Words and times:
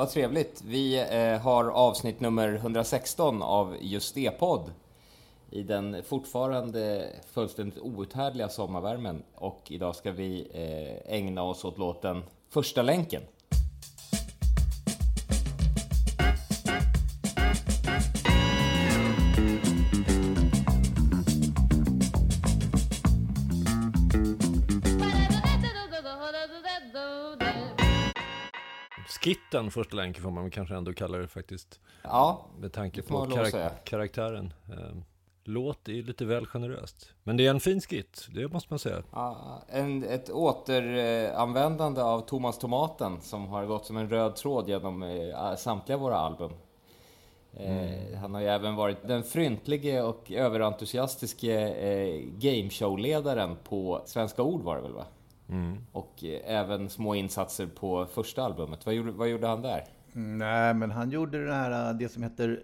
Vad 0.00 0.10
trevligt. 0.10 0.62
Vi 0.66 0.98
eh, 1.10 1.40
har 1.40 1.64
avsnitt 1.64 2.20
nummer 2.20 2.54
116 2.54 3.42
av 3.42 3.76
Just 3.80 4.16
E-podd 4.16 4.72
I 5.50 5.62
den 5.62 6.02
fortfarande 6.02 7.06
fullständigt 7.32 7.78
outhärdliga 7.78 8.48
sommarvärmen. 8.48 9.22
Och 9.34 9.62
idag 9.68 9.96
ska 9.96 10.12
vi 10.12 10.48
eh, 10.54 11.14
ägna 11.14 11.42
oss 11.42 11.64
åt 11.64 11.78
låten 11.78 12.22
Första 12.50 12.82
länken. 12.82 13.22
Skitten 29.10 29.70
första 29.70 29.96
länken 29.96 30.22
får 30.22 30.30
man 30.30 30.50
kanske 30.50 30.74
ändå 30.74 30.92
kalla 30.92 31.18
det 31.18 31.28
faktiskt. 31.28 31.80
Ja, 32.02 32.46
Med 32.58 32.72
tanke 32.72 33.02
på 33.02 33.26
karak- 33.26 33.84
karaktären. 33.84 34.52
Eh, 34.68 34.96
Låt 35.44 35.88
är 35.88 35.92
lite 36.02 36.24
väl 36.24 36.46
generöst. 36.46 37.12
Men 37.22 37.36
det 37.36 37.46
är 37.46 37.50
en 37.50 37.60
fin 37.60 37.80
skit, 37.80 38.26
det 38.34 38.48
måste 38.52 38.72
man 38.72 38.78
säga. 38.78 39.02
Ja, 39.12 39.62
en, 39.68 40.04
ett 40.04 40.30
återanvändande 40.30 42.00
av 42.02 42.20
Thomas 42.20 42.58
Tomaten 42.58 43.20
som 43.20 43.46
har 43.48 43.66
gått 43.66 43.86
som 43.86 43.96
en 43.96 44.10
röd 44.10 44.36
tråd 44.36 44.68
genom 44.68 45.02
eh, 45.02 45.56
samtliga 45.56 45.98
våra 45.98 46.16
album. 46.16 46.52
Eh, 47.54 48.18
han 48.20 48.34
har 48.34 48.40
ju 48.40 48.46
även 48.46 48.74
varit 48.76 49.08
den 49.08 49.22
fryntlige 49.22 50.02
och 50.02 50.30
överentusiastiske 50.32 51.68
eh, 51.68 52.20
gameshow-ledaren 52.38 53.56
på 53.64 54.02
Svenska 54.06 54.42
Ord 54.42 54.62
var 54.62 54.76
det 54.76 54.82
väl 54.82 54.92
va? 54.92 55.04
Och 55.92 56.24
eh, 56.24 56.40
även 56.60 56.90
små 56.90 57.14
insatser 57.14 57.66
på 57.66 58.06
första 58.14 58.42
albumet. 58.42 58.86
Vad 58.86 58.94
gjorde, 58.94 59.12
vad 59.12 59.28
gjorde 59.28 59.46
han 59.46 59.62
där? 59.62 59.84
Nej, 60.12 60.74
men 60.74 60.90
han 60.90 61.10
gjorde 61.10 61.46
det 61.46 61.54
här, 61.54 61.94
det 61.94 62.08
som 62.08 62.22
heter 62.22 62.60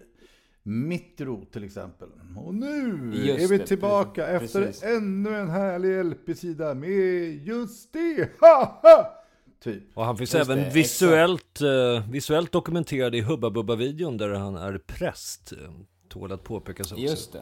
Mitro 0.63 1.45
till 1.45 1.63
exempel. 1.63 2.09
Och 2.37 2.55
nu 2.55 3.11
Just 3.13 3.43
är 3.43 3.47
vi 3.47 3.57
det, 3.57 3.67
tillbaka 3.67 4.25
precis, 4.25 4.55
efter 4.55 4.65
precis. 4.65 4.83
ännu 4.83 5.35
en 5.35 5.49
härlig 5.49 6.05
LP-sida 6.05 6.73
med 6.73 7.47
just 7.47 7.93
det. 7.93 8.29
Ha, 8.39 8.79
ha! 8.81 9.13
Typ. 9.63 9.83
Och 9.93 10.05
han 10.05 10.17
finns 10.17 10.33
Just 10.33 10.49
även 10.49 10.63
det, 10.63 10.69
visuellt, 10.69 11.61
eh, 11.61 12.09
visuellt 12.09 12.51
dokumenterad 12.51 13.15
i 13.15 13.21
Hubba 13.21 13.49
Bubba-videon 13.49 14.17
där 14.17 14.29
han 14.29 14.55
är 14.55 14.77
präst. 14.77 15.51
Eh, 15.51 15.57
Tål 16.09 16.31
att 16.31 16.43
påpekas 16.43 16.91
också. 16.91 17.03
Just 17.03 17.33
det. 17.33 17.41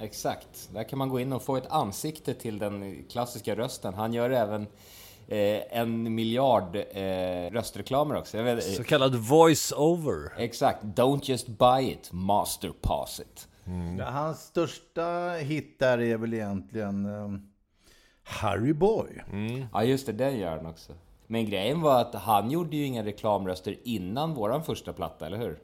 Exakt. 0.00 0.68
Där 0.72 0.84
kan 0.84 0.98
man 0.98 1.08
gå 1.08 1.20
in 1.20 1.32
och 1.32 1.42
få 1.42 1.56
ett 1.56 1.66
ansikte 1.70 2.34
till 2.34 2.58
den 2.58 3.04
klassiska 3.10 3.56
rösten. 3.56 3.94
Han 3.94 4.12
gör 4.12 4.30
även 4.30 4.62
eh, 5.28 5.78
en 5.78 6.14
miljard 6.14 6.76
eh, 6.76 7.50
röstreklamer 7.52 8.16
också. 8.16 8.36
Jag 8.36 8.44
vet, 8.44 8.64
Så 8.64 8.84
kallad 8.84 9.14
voice-over. 9.14 10.32
Exakt. 10.38 10.84
Don't 10.84 11.20
just 11.22 11.48
buy 11.48 11.90
it, 11.90 12.12
master 12.12 12.72
pass 12.80 13.20
it. 13.20 13.48
Ja, 13.98 14.04
hans 14.04 14.40
största 14.40 15.30
hit 15.30 15.78
där 15.78 16.00
är 16.00 16.16
väl 16.16 16.34
egentligen 16.34 17.06
eh, 17.06 17.40
Harry 18.22 18.72
Boy. 18.72 19.22
Ja, 19.72 19.84
just 19.84 20.06
det. 20.06 20.12
Den 20.12 20.38
gör 20.38 20.56
han 20.56 20.66
också. 20.66 20.92
Men 21.26 21.46
grejen 21.46 21.80
var 21.80 22.00
att 22.00 22.14
han 22.14 22.50
gjorde 22.50 22.76
ju 22.76 22.84
inga 22.84 23.04
reklamröster 23.04 23.76
innan 23.84 24.34
våran 24.34 24.64
första 24.64 24.92
platta, 24.92 25.26
eller 25.26 25.38
hur? 25.38 25.58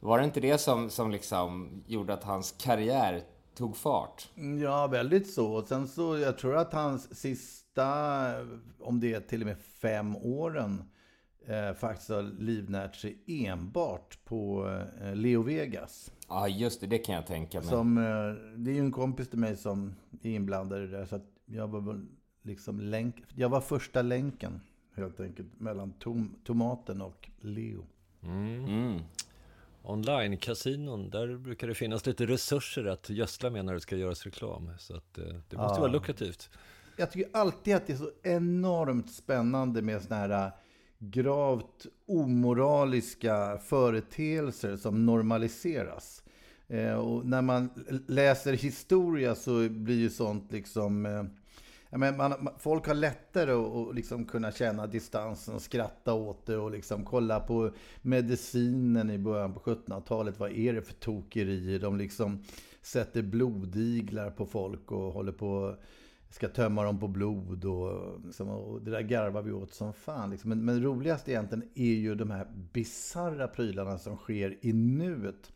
Var 0.00 0.18
det 0.18 0.24
inte 0.24 0.40
det 0.40 0.58
som, 0.58 0.90
som 0.90 1.10
liksom 1.10 1.82
gjorde 1.86 2.14
att 2.14 2.24
hans 2.24 2.52
karriär 2.52 3.22
tog 3.56 3.76
fart? 3.76 4.28
Ja, 4.62 4.86
väldigt 4.86 5.30
så. 5.30 5.62
Sen 5.62 5.88
så, 5.88 6.18
jag 6.18 6.38
tror 6.38 6.56
att 6.56 6.72
hans 6.72 7.20
sista, 7.20 7.86
om 8.80 9.00
det 9.00 9.14
är 9.14 9.20
till 9.20 9.40
och 9.40 9.46
med 9.46 9.58
fem 9.58 10.16
åren, 10.16 10.82
eh, 11.46 11.74
faktiskt 11.74 12.10
har 12.10 12.22
livnärt 12.22 12.96
sig 12.96 13.22
enbart 13.26 14.24
på 14.24 14.70
eh, 15.00 15.14
Leo 15.14 15.42
Vegas. 15.42 16.12
Ja, 16.28 16.48
just 16.48 16.80
det. 16.80 16.86
Det 16.86 16.98
kan 16.98 17.14
jag 17.14 17.26
tänka 17.26 17.58
mig. 17.58 17.68
Som, 17.68 17.98
eh, 17.98 18.04
det 18.56 18.70
är 18.70 18.74
ju 18.74 18.80
en 18.80 18.92
kompis 18.92 19.28
till 19.28 19.38
mig 19.38 19.56
som 19.56 19.94
är 20.22 20.30
inblandad 20.30 20.82
i 20.82 20.86
det 20.86 20.98
där. 20.98 21.06
Så 21.06 21.16
att 21.16 21.26
jag 21.44 21.68
var 21.68 22.06
liksom 22.42 22.80
länk, 22.80 23.16
jag 23.34 23.48
var 23.48 23.60
första 23.60 24.02
länken 24.02 24.60
helt 24.96 25.20
enkelt 25.20 25.60
mellan 25.60 25.92
tom, 25.92 26.34
tomaten 26.44 27.02
och 27.02 27.30
Leo. 27.40 27.86
Mm. 28.22 29.00
Online-kasinon, 29.86 31.10
där 31.10 31.36
brukar 31.36 31.68
det 31.68 31.74
finnas 31.74 32.06
lite 32.06 32.26
resurser 32.26 32.84
att 32.84 33.10
gödsla 33.10 33.50
med 33.50 33.64
när 33.64 33.74
det 33.74 33.80
ska 33.80 33.96
göras 33.96 34.24
reklam. 34.24 34.70
Så 34.78 34.96
att 34.96 35.18
eh, 35.18 35.24
det 35.48 35.56
måste 35.56 35.80
vara 35.80 35.92
lukrativt. 35.92 36.50
Jag 36.96 37.12
tycker 37.12 37.30
alltid 37.32 37.74
att 37.76 37.86
det 37.86 37.92
är 37.92 37.96
så 37.96 38.10
enormt 38.22 39.10
spännande 39.10 39.82
med 39.82 40.02
såna 40.02 40.16
här 40.16 40.46
äh, 40.46 40.52
gravt 40.98 41.86
omoraliska 42.06 43.58
företeelser 43.58 44.76
som 44.76 45.06
normaliseras. 45.06 46.22
Eh, 46.68 46.94
och 46.94 47.26
när 47.26 47.42
man 47.42 47.70
läser 48.06 48.52
historia 48.52 49.34
så 49.34 49.68
blir 49.68 49.98
ju 49.98 50.10
sånt 50.10 50.52
liksom... 50.52 51.06
Men 51.96 52.16
man, 52.16 52.48
folk 52.58 52.86
har 52.86 52.94
lättare 52.94 53.52
att, 53.52 53.72
och 53.72 53.94
liksom 53.94 54.24
kunna 54.24 54.52
känna 54.52 54.86
distansen 54.86 55.54
och 55.54 55.62
skratta 55.62 56.14
åt 56.14 56.46
det 56.46 56.56
och 56.56 56.70
liksom 56.70 57.04
kolla 57.04 57.40
på 57.40 57.70
medicinen 58.02 59.10
i 59.10 59.18
början 59.18 59.54
på 59.54 59.60
1700-talet. 59.60 60.38
Vad 60.38 60.52
är 60.52 60.72
det 60.72 60.82
för 60.82 60.94
tokerier? 60.94 61.78
De 61.78 61.96
liksom 61.96 62.42
sätter 62.82 63.22
blodiglar 63.22 64.30
på 64.30 64.46
folk 64.46 64.92
och 64.92 65.12
håller 65.12 65.32
på 65.32 65.76
ska 66.30 66.48
tömma 66.48 66.84
dem 66.84 67.00
på 67.00 67.08
blod 67.08 67.64
och, 67.64 68.20
liksom, 68.24 68.48
och 68.48 68.82
det 68.82 68.90
där 68.90 69.00
garvar 69.00 69.42
vi 69.42 69.52
åt 69.52 69.72
som 69.72 69.92
fan. 69.92 70.30
Liksom. 70.30 70.48
Men, 70.48 70.64
men 70.64 70.82
roligast 70.82 71.28
egentligen 71.28 71.68
är 71.74 71.94
ju 71.94 72.14
de 72.14 72.30
här 72.30 72.46
bizarra 72.72 73.48
prylarna 73.48 73.98
som 73.98 74.16
sker 74.16 74.58
i 74.60 74.72
nuet. 74.72 75.52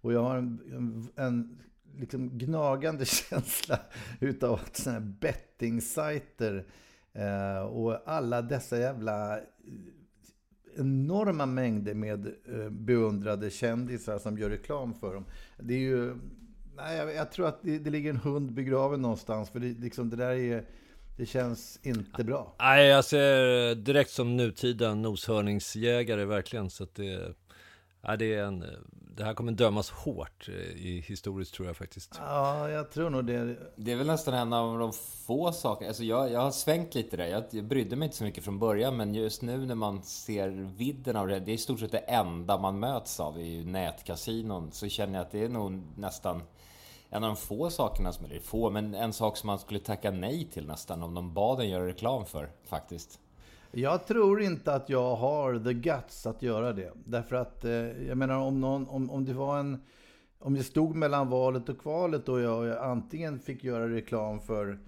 Och 0.00 0.12
jag 0.12 0.22
har 0.22 0.36
en, 0.36 0.60
en, 0.72 1.08
en 1.16 1.58
liksom 1.98 2.38
gnagande 2.38 3.04
känsla 3.30 3.78
utav 4.20 4.54
att 4.54 4.76
sådana 4.76 4.98
här 5.00 5.06
bettingsajter 5.20 6.66
eh, 7.12 7.62
och 7.62 8.08
alla 8.08 8.42
dessa 8.42 8.78
jävla 8.78 9.38
eh, 9.38 9.42
enorma 10.76 11.46
mängder 11.46 11.94
med 11.94 12.26
eh, 12.26 12.70
beundrade 12.70 13.50
kändisar 13.50 14.18
som 14.18 14.38
gör 14.38 14.50
reklam 14.50 14.94
för 14.94 15.14
dem. 15.14 15.24
Det 15.58 15.74
är 15.74 15.78
ju... 15.78 16.14
Nej, 16.76 16.96
jag, 16.96 17.14
jag 17.14 17.32
tror 17.32 17.48
att 17.48 17.62
det, 17.62 17.78
det 17.78 17.90
ligger 17.90 18.10
en 18.10 18.16
hund 18.16 18.52
begraven 18.52 19.02
någonstans. 19.02 19.50
För 19.50 19.60
det, 19.60 19.78
liksom, 19.78 20.10
det 20.10 20.16
där 20.16 20.30
är... 20.30 20.64
Det 21.16 21.26
känns 21.26 21.80
inte 21.82 22.24
bra. 22.24 22.56
Nej, 22.58 22.86
jag 22.86 23.04
ser 23.04 23.74
direkt 23.74 24.10
som 24.10 24.36
nutida 24.36 24.94
noshörningsjägare 24.94 26.24
verkligen. 26.24 26.70
Så 26.70 26.84
att 26.84 26.94
det, 26.94 27.34
ja, 28.02 28.16
det, 28.16 28.34
är 28.34 28.44
en, 28.44 28.64
det 29.16 29.24
här 29.24 29.34
kommer 29.34 29.52
dömas 29.52 29.90
hårt 29.90 30.48
eh, 30.48 30.54
i 30.54 31.04
historiskt 31.06 31.54
tror 31.54 31.66
jag 31.66 31.76
faktiskt. 31.76 32.14
Ja, 32.18 32.68
jag 32.70 32.90
tror 32.90 33.10
nog 33.10 33.24
det. 33.24 33.56
Det 33.76 33.92
är 33.92 33.96
väl 33.96 34.06
nästan 34.06 34.34
en 34.34 34.52
av 34.52 34.78
de 34.78 34.92
få 35.26 35.52
saker, 35.52 35.86
alltså 35.86 36.04
jag, 36.04 36.30
jag 36.32 36.40
har 36.40 36.50
svängt 36.50 36.94
lite 36.94 37.16
där. 37.16 37.26
Jag, 37.26 37.44
jag 37.50 37.64
brydde 37.64 37.96
mig 37.96 38.06
inte 38.06 38.16
så 38.16 38.24
mycket 38.24 38.44
från 38.44 38.58
början, 38.58 38.96
men 38.96 39.14
just 39.14 39.42
nu 39.42 39.66
när 39.66 39.74
man 39.74 40.02
ser 40.02 40.48
vidden 40.76 41.16
av 41.16 41.28
det, 41.28 41.40
det 41.40 41.50
är 41.50 41.54
i 41.54 41.58
stort 41.58 41.80
sett 41.80 41.92
det 41.92 41.98
enda 41.98 42.58
man 42.58 42.78
möts 42.78 43.20
av 43.20 43.40
i 43.40 43.64
nätkasinon, 43.64 44.72
så 44.72 44.88
känner 44.88 45.14
jag 45.14 45.22
att 45.22 45.32
det 45.32 45.44
är 45.44 45.48
nog 45.48 45.82
nästan 45.96 46.42
en 47.10 47.24
av 47.24 47.28
de 47.28 47.36
få 47.36 47.70
sakerna 47.70 48.12
som, 48.12 48.24
eller 48.24 48.40
få, 48.40 48.70
men 48.70 48.94
en 48.94 49.12
sak 49.12 49.36
som 49.36 49.46
man 49.46 49.58
skulle 49.58 49.80
tacka 49.80 50.10
nej 50.10 50.48
till 50.52 50.66
nästan 50.66 51.02
om 51.02 51.14
de 51.14 51.34
bad 51.34 51.60
en 51.60 51.68
göra 51.68 51.86
reklam 51.86 52.26
för, 52.26 52.50
faktiskt. 52.64 53.20
Jag 53.72 54.06
tror 54.06 54.42
inte 54.42 54.74
att 54.74 54.88
jag 54.88 55.16
har 55.16 55.58
the 55.58 55.72
guts 55.72 56.26
att 56.26 56.42
göra 56.42 56.72
det. 56.72 56.92
Därför 57.04 57.36
att, 57.36 57.64
eh, 57.64 57.72
jag 58.08 58.18
menar 58.18 58.36
om, 58.36 58.60
någon, 58.60 58.88
om, 58.88 59.10
om 59.10 59.24
det 59.24 59.32
var 59.32 59.58
en... 59.58 59.82
Om 60.42 60.54
det 60.54 60.62
stod 60.62 60.96
mellan 60.96 61.28
valet 61.28 61.68
och 61.68 61.80
kvalet 61.80 62.28
och 62.28 62.40
jag, 62.40 62.66
jag 62.66 62.84
antingen 62.84 63.38
fick 63.38 63.64
göra 63.64 63.88
reklam 63.88 64.40
för 64.40 64.78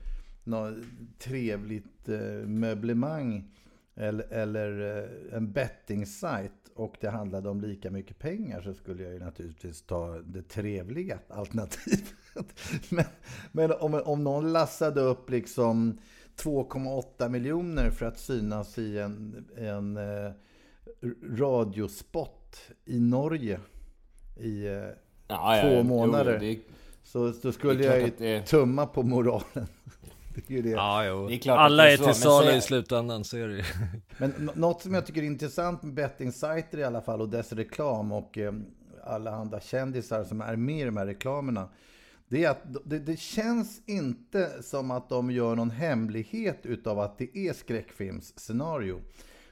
något 0.45 0.75
trevligt 1.19 2.09
eh, 2.09 2.47
möblemang 2.47 3.51
eller, 3.95 4.33
eller 4.33 4.99
eh, 4.99 5.37
en 5.37 5.53
betting-sajt 5.53 6.53
och 6.75 6.97
det 7.01 7.09
handlade 7.09 7.49
om 7.49 7.61
lika 7.61 7.91
mycket 7.91 8.19
pengar 8.19 8.61
så 8.63 8.75
skulle 8.75 9.03
jag 9.03 9.13
ju 9.13 9.19
naturligtvis 9.19 9.83
ta 9.83 10.19
det 10.19 10.43
trevliga 10.43 11.19
alternativet. 11.29 12.15
men, 12.91 13.05
men 13.53 13.73
om, 13.73 14.03
om 14.05 14.25
någon 14.25 14.53
lassade 14.53 15.01
upp 15.01 15.31
liksom 15.31 15.99
2,8 16.37 17.29
miljoner 17.29 17.91
för 17.91 18.07
att 18.07 18.19
synas 18.19 18.79
i 18.79 18.99
en, 18.99 19.45
en 19.57 19.97
eh, 19.97 20.33
radiospot 21.39 22.57
i 22.85 23.01
Norge 23.01 23.61
i 24.41 24.67
eh, 24.67 24.73
Ja, 25.29 25.59
två 25.63 25.69
ja, 25.69 25.83
månader. 25.83 26.39
Jo, 26.43 26.49
det, 26.49 26.59
så, 27.03 27.33
så 27.33 27.53
skulle 27.53 27.85
jag 27.85 28.01
ju 28.01 28.11
det- 28.19 28.47
tumma 28.47 28.87
på 28.87 29.03
moralen. 29.03 29.45
det 30.35 30.51
är 30.51 30.57
ju 30.57 30.63
det. 30.63 30.71
Ja, 30.71 31.05
jo. 31.07 31.29
Det 31.29 31.47
är 31.47 31.51
Alla 31.51 31.89
är 31.89 31.93
är 31.93 31.97
till 31.97 32.15
salu 32.15 32.53
i 32.53 32.61
slutändan, 32.61 33.25
så 33.25 33.37
är 33.37 33.49
det 33.49 33.55
ju. 33.57 33.63
Men 34.19 34.35
nå- 34.39 34.53
något 34.55 34.83
som 34.83 34.95
jag 34.95 35.07
tycker 35.07 35.23
är 35.23 35.27
intressant 35.27 35.83
med 35.83 35.95
bettingsajter 35.95 36.79
i 36.79 36.85
alla 36.85 37.01
fall 37.01 37.21
och 37.21 37.29
dess 37.29 37.53
reklam 37.53 38.13
och 38.13 38.39
eh, 38.39 38.53
alla 39.05 39.31
andra 39.31 39.61
kändisar 39.61 40.25
som 40.25 40.41
är 40.41 40.57
med 40.57 40.81
i 40.81 40.85
de 40.85 40.97
här 40.97 41.07
reklamerna. 41.07 41.69
Det 42.33 42.45
är 42.45 42.51
att 42.51 42.77
det, 42.85 42.99
det 42.99 43.19
känns 43.19 43.83
inte 43.87 44.63
som 44.63 44.91
att 44.91 45.09
de 45.09 45.31
gör 45.31 45.57
någon 45.57 45.71
hemlighet 45.71 46.67
utav 46.67 46.99
att 46.99 47.19
det 47.19 47.39
är 47.39 47.53
skräckfilmsscenario. 47.53 49.01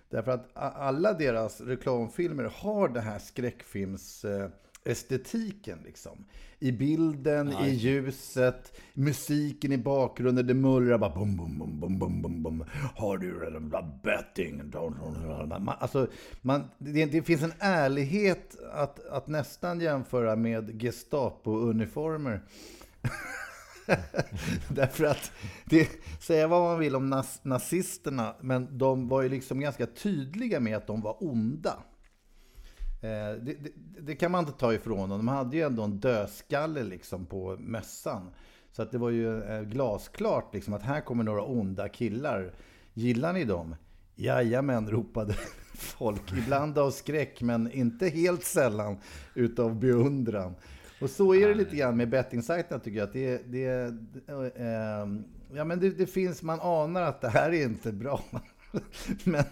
Därför 0.09 0.31
att 0.31 0.49
alla 0.55 1.13
deras 1.13 1.61
reklamfilmer 1.61 2.45
har 2.45 2.89
det 2.89 3.01
här 3.01 3.19
skräckfilms 3.19 4.25
eh, 4.25 4.49
estetiken 4.85 5.79
liksom. 5.85 6.25
I 6.59 6.73
bilden, 6.73 7.53
i 7.53 7.71
ljuset, 7.71 8.79
musiken 8.95 9.73
i 9.73 9.79
bakgrunden, 9.79 10.47
det 10.47 10.55
mullrar 10.55 10.99
bara 10.99 11.15
bum, 11.15 11.37
bum, 11.37 11.59
bum, 11.59 11.81
bum, 11.81 11.99
bum, 11.99 12.23
bum, 12.23 12.43
bum. 12.43 12.65
Har 12.97 13.19
du 13.19 13.41
redan 13.41 13.73
betting? 14.03 14.73
Man, 15.49 15.77
alltså, 15.79 16.09
man, 16.43 16.65
det, 16.79 17.07
det 17.07 17.23
finns 17.23 17.43
en 17.43 17.53
ärlighet 17.59 18.57
att, 18.73 19.07
att 19.07 19.27
nästan 19.27 19.81
jämföra 19.81 20.37
med 20.37 20.83
Gestapo-uniformer. 20.83 22.41
Därför 24.69 25.05
att, 25.05 25.33
det, 25.65 25.89
säga 26.21 26.49
vad 26.49 26.63
man 26.63 26.79
vill 26.79 26.97
om 26.97 27.11
nas, 27.11 27.41
nazisterna, 27.43 28.35
men 28.41 28.79
de 28.79 29.09
var 29.09 29.23
ju 29.23 29.29
liksom 29.29 29.61
ganska 29.61 29.87
tydliga 29.87 30.61
med 30.61 30.77
att 30.77 30.87
de 30.87 31.01
var 31.01 31.25
onda. 31.25 31.83
Eh, 33.01 33.43
det, 33.43 33.55
det, 33.61 33.71
det 34.01 34.15
kan 34.15 34.31
man 34.31 34.45
inte 34.45 34.59
ta 34.59 34.75
ifrån 34.75 35.09
dem. 35.09 35.19
De 35.19 35.29
hade 35.29 35.57
ju 35.57 35.63
ändå 35.63 35.83
en 35.83 36.01
dödskalle 36.01 36.83
liksom 36.83 37.27
på 37.27 37.57
mössan. 37.61 38.31
Så 38.73 38.83
att 38.83 38.91
det 38.91 38.99
var 38.99 39.11
ju 39.11 39.43
eh, 39.43 39.63
glasklart 39.63 40.55
liksom 40.55 40.75
att 40.75 40.83
här 40.83 41.01
kommer 41.01 41.25
några 41.25 41.43
onda 41.43 41.89
killar. 41.89 42.55
Gillar 42.95 43.33
ni 43.33 43.45
dem? 43.45 43.77
Jajamän, 44.17 44.91
ropade 44.91 45.35
folk. 45.75 46.33
Ibland 46.33 46.79
av 46.79 46.91
skräck, 46.91 47.41
men 47.41 47.73
inte 47.73 48.09
helt 48.09 48.45
sällan 48.45 48.99
utav 49.35 49.81
beundran. 49.81 50.55
Och 51.01 51.11
så 51.11 51.35
är 51.35 51.49
det 51.49 51.55
lite 51.55 51.77
grann 51.77 51.97
med 51.97 52.09
bettingsajterna 52.09 52.81
tycker 52.81 52.99
jag. 52.99 53.07
Att 53.07 53.13
det, 53.13 53.43
det, 53.47 53.67
eh, 54.57 55.07
ja, 55.53 55.65
men 55.65 55.81
det, 55.81 55.91
det 55.91 56.07
finns, 56.07 56.43
man 56.43 56.61
anar 56.61 57.03
att 57.03 57.21
det 57.21 57.29
här 57.29 57.53
är 57.53 57.65
inte 57.65 57.93
bra. 57.93 58.21
Men 59.25 59.45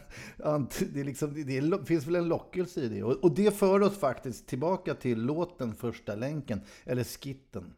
det, 0.93 1.00
är 1.00 1.05
liksom, 1.05 1.44
det, 1.47 1.87
finns 1.87 2.06
väl 2.06 2.17
en 2.17 2.29
lockelse 2.29 2.81
i 2.81 2.88
det. 2.88 3.03
Och, 3.03 3.25
och 3.25 3.35
det 3.35 3.59
för 3.59 3.82
oss 3.82 3.99
faktiskt 3.99 4.47
tillbaka 4.47 4.94
till 4.94 5.23
låten 5.23 5.75
Första 5.75 6.15
länken, 6.15 6.61
eller 6.85 7.05
skitten. 7.05 7.75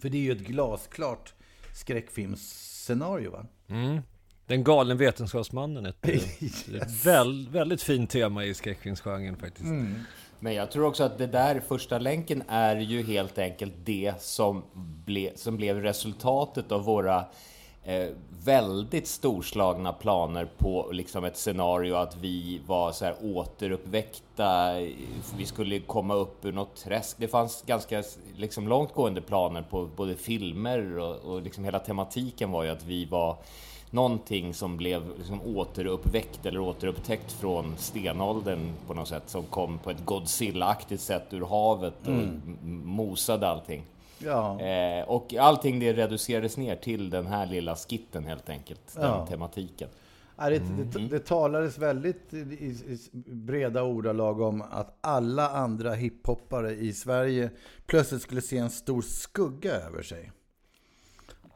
För 0.00 0.08
det 0.08 0.18
är 0.18 0.22
ju 0.22 0.32
ett 0.32 0.46
glasklart 0.46 1.34
skräckfilmsscenario 1.74 3.30
va? 3.30 3.46
Mm. 3.68 4.00
Den 4.46 4.64
galne 4.64 4.94
vetenskapsmannen, 4.94 5.86
ett, 5.86 6.08
ett 6.08 7.06
väl, 7.06 7.48
väldigt 7.48 7.82
fint 7.82 8.10
tema 8.10 8.44
i 8.44 8.54
skräckfilmsgenren 8.54 9.36
faktiskt. 9.36 9.68
Men 10.40 10.54
jag 10.54 10.70
tror 10.70 10.86
också 10.86 11.04
att 11.04 11.18
det 11.18 11.26
där 11.26 11.60
första 11.60 11.98
länken 11.98 12.42
är 12.48 12.76
ju 12.76 13.02
helt 13.02 13.38
enkelt 13.38 13.72
det 13.84 14.14
som, 14.18 14.64
ble, 15.06 15.32
som 15.34 15.56
blev 15.56 15.80
resultatet 15.80 16.72
av 16.72 16.84
våra 16.84 17.24
eh, 17.88 18.08
väldigt 18.44 19.06
storslagna 19.06 19.92
planer 19.92 20.48
på 20.58 20.88
liksom 20.92 21.24
ett 21.24 21.36
scenario 21.36 21.94
att 21.94 22.16
vi 22.16 22.60
var 22.66 22.92
så 22.92 23.04
här 23.04 23.14
återuppväckta. 23.22 24.74
Vi 25.36 25.46
skulle 25.46 25.80
komma 25.80 26.14
upp 26.14 26.44
ur 26.44 26.52
något 26.52 26.76
träsk. 26.76 27.16
Det 27.20 27.28
fanns 27.28 27.62
ganska 27.66 28.02
liksom 28.36 28.68
långtgående 28.68 29.20
planer 29.20 29.62
på 29.62 29.88
både 29.96 30.14
filmer 30.14 30.98
och, 30.98 31.16
och 31.16 31.42
liksom 31.42 31.64
hela 31.64 31.78
tematiken 31.78 32.50
var 32.50 32.62
ju 32.64 32.70
att 32.70 32.84
vi 32.84 33.04
var 33.04 33.36
någonting 33.90 34.54
som 34.54 34.76
blev 34.76 35.02
liksom 35.18 35.40
återuppväckt 35.56 36.46
eller 36.46 36.60
återupptäckt 36.60 37.32
från 37.32 37.74
stenåldern 37.76 38.72
på 38.86 38.94
något 38.94 39.08
sätt 39.08 39.22
som 39.30 39.42
kom 39.42 39.78
på 39.78 39.90
ett 39.90 40.04
Godzilla-aktigt 40.04 41.00
sätt 41.00 41.26
ur 41.30 41.44
havet 41.46 41.94
och 42.02 42.08
m- 42.12 42.58
mosade 42.84 43.48
allting. 43.48 43.82
Ja. 44.18 44.60
Eh, 44.60 45.08
och 45.08 45.34
allting 45.34 45.80
det 45.80 45.92
reducerades 45.92 46.56
ner 46.56 46.76
till 46.76 47.10
den 47.10 47.26
här 47.26 47.46
lilla 47.46 47.76
skitten 47.76 48.24
helt 48.24 48.48
enkelt, 48.48 48.94
den 48.94 49.04
Ja. 49.04 49.26
tematiken. 49.26 49.88
Ja, 50.40 50.50
det, 50.50 50.58
det, 50.58 51.08
det 51.08 51.18
talades 51.18 51.78
väldigt 51.78 52.34
i, 52.34 52.36
i, 52.36 52.98
i 53.12 53.34
breda 53.34 53.82
ordalag 53.82 54.40
om 54.40 54.62
att 54.70 54.98
alla 55.00 55.48
andra 55.48 55.92
hiphoppare 55.94 56.70
i 56.74 56.92
Sverige 56.92 57.50
plötsligt 57.86 58.22
skulle 58.22 58.40
se 58.40 58.58
en 58.58 58.70
stor 58.70 59.02
skugga 59.02 59.72
över 59.72 60.02
sig. 60.02 60.32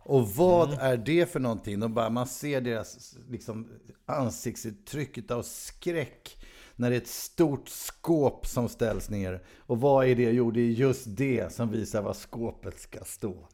Och 0.05 0.29
vad 0.29 0.73
är 0.73 0.97
det 0.97 1.33
för 1.33 1.41
någonting? 1.41 1.81
De 1.81 1.95
bara, 1.95 2.11
man 2.11 2.27
ser 2.27 2.61
deras 2.61 3.17
liksom, 3.31 3.69
ansiktsuttryck 4.07 5.31
av 5.31 5.43
skräck 5.43 6.37
när 6.77 6.91
det 6.91 6.97
är 6.97 7.01
ett 7.01 7.09
stort 7.09 7.69
skåp 7.69 8.47
som 8.47 8.69
ställs 8.69 9.11
ner. 9.11 9.43
Och 9.59 9.81
vad 9.81 10.07
är 10.07 10.15
det? 10.15 10.31
Jo, 10.31 10.51
det 10.51 10.61
är 10.61 10.71
just 10.71 11.05
det 11.07 11.53
som 11.53 11.71
visar 11.71 12.03
var 12.03 12.13
skåpet 12.13 12.81
ska 12.81 12.99
stå. 13.05 13.49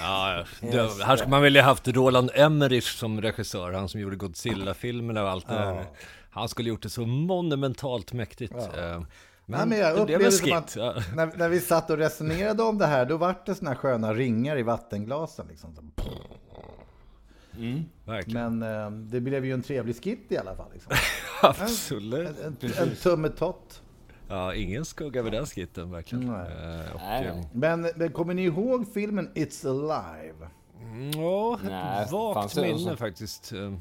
Ja, 0.00 0.36
ja. 0.36 0.44
Det, 0.70 1.04
här 1.04 1.16
skulle 1.16 1.30
man 1.30 1.42
vilja 1.42 1.62
haft 1.62 1.88
Roland 1.88 2.30
Emmerich 2.34 2.98
som 2.98 3.20
regissör, 3.20 3.72
han 3.72 3.88
som 3.88 4.00
gjorde 4.00 4.16
Godzilla-filmerna 4.16 5.22
och 5.22 5.30
allt 5.30 5.48
det 5.48 5.54
där. 5.54 5.86
Han 6.30 6.48
skulle 6.48 6.68
gjort 6.68 6.82
det 6.82 6.90
så 6.90 7.06
monumentalt 7.06 8.12
mäktigt. 8.12 8.54
Eh, 8.54 9.02
Men, 9.46 9.68
Nej, 9.68 9.68
men 9.68 9.78
jag 9.88 9.98
upplevde 9.98 10.24
en 10.26 10.32
som 10.32 10.44
skit. 10.46 10.54
att 10.54 10.76
när, 11.16 11.36
när 11.38 11.48
vi 11.48 11.60
satt 11.60 11.90
och 11.90 11.98
resonerade 11.98 12.62
om 12.62 12.78
det 12.78 12.86
här, 12.86 13.06
då 13.06 13.16
vart 13.16 13.46
det 13.46 13.54
såna 13.54 13.70
här 13.70 13.76
sköna 13.76 14.14
ringar 14.14 14.58
i 14.58 14.62
vattenglasen. 14.62 15.46
Liksom. 15.48 15.92
Verkligen. 18.04 18.58
Men 18.58 18.84
eh, 18.84 18.90
det 18.90 19.20
blev 19.20 19.44
ju 19.44 19.52
en 19.52 19.62
trevlig 19.62 20.02
skit 20.04 20.26
i 20.28 20.38
alla 20.38 20.56
fall. 20.56 20.66
Liksom. 20.72 20.92
Absolut. 21.42 22.40
En, 22.44 22.56
en 22.78 22.96
tummetott. 23.02 23.82
Ja, 24.28 24.54
ingen 24.54 24.84
skugga 24.84 25.20
över 25.20 25.30
den 25.30 25.46
skitten 25.46 25.90
verkligen. 25.90 26.26
Nej. 26.26 26.46
Eh, 26.86 26.94
och, 26.94 27.00
Nej, 27.00 27.26
eh. 27.26 27.36
Men, 27.52 27.90
men 27.96 28.12
kommer 28.12 28.34
ni 28.34 28.42
ihåg 28.42 28.86
filmen 28.94 29.30
It's 29.34 29.68
Alive? 29.70 30.48
Ja, 31.14 31.58
Nej, 31.64 32.02
ett 32.04 32.12
vagt 32.12 32.56
minne 32.56 32.78
som- 32.78 32.96
faktiskt. 32.96 33.52
Eh, 33.52 33.72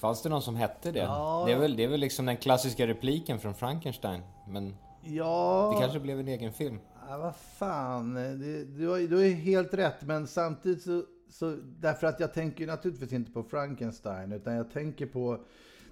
Fanns 0.00 0.22
det 0.22 0.28
någon 0.28 0.42
som 0.42 0.56
hette 0.56 0.92
det? 0.92 0.98
Ja. 0.98 1.42
Det, 1.46 1.52
är 1.52 1.58
väl, 1.58 1.76
det 1.76 1.84
är 1.84 1.88
väl 1.88 2.00
liksom 2.00 2.26
den 2.26 2.36
klassiska 2.36 2.86
repliken 2.86 3.38
från 3.38 3.54
Frankenstein. 3.54 4.22
Men 4.48 4.76
Ja, 5.02 5.70
det 5.74 5.80
kanske 5.80 6.00
blev 6.00 6.20
en 6.20 6.28
egen 6.28 6.52
film. 6.52 6.78
ja 7.08 7.18
vad 7.18 7.36
fan. 7.36 8.14
Det, 8.14 8.64
du, 8.64 8.88
har, 8.88 8.98
du 8.98 9.16
har 9.16 9.24
helt 9.24 9.74
rätt, 9.74 10.02
men 10.04 10.26
samtidigt 10.26 10.82
så, 10.82 11.02
så... 11.28 11.56
Därför 11.80 12.06
att 12.06 12.20
jag 12.20 12.34
tänker 12.34 12.60
ju 12.60 12.66
naturligtvis 12.66 13.12
inte 13.12 13.32
på 13.32 13.42
Frankenstein, 13.42 14.32
utan 14.32 14.54
jag 14.54 14.70
tänker 14.70 15.06
på... 15.06 15.38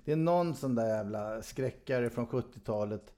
Det 0.05 0.13
är 0.13 0.17
någon 0.17 0.55
sån 0.55 0.75
där 0.75 0.87
jävla 0.87 1.43
skräckare 1.43 2.11
från 2.11 2.27
70-talet 2.27 3.13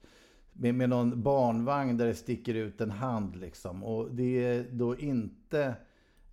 med, 0.53 0.75
med 0.75 0.89
någon 0.89 1.23
barnvagn 1.23 1.97
där 1.97 2.05
det 2.05 2.15
sticker 2.15 2.53
ut 2.53 2.81
en 2.81 2.91
hand 2.91 3.35
liksom. 3.35 3.83
Och 3.83 4.11
det 4.11 4.45
är 4.45 4.65
då 4.71 4.97
inte... 4.97 5.61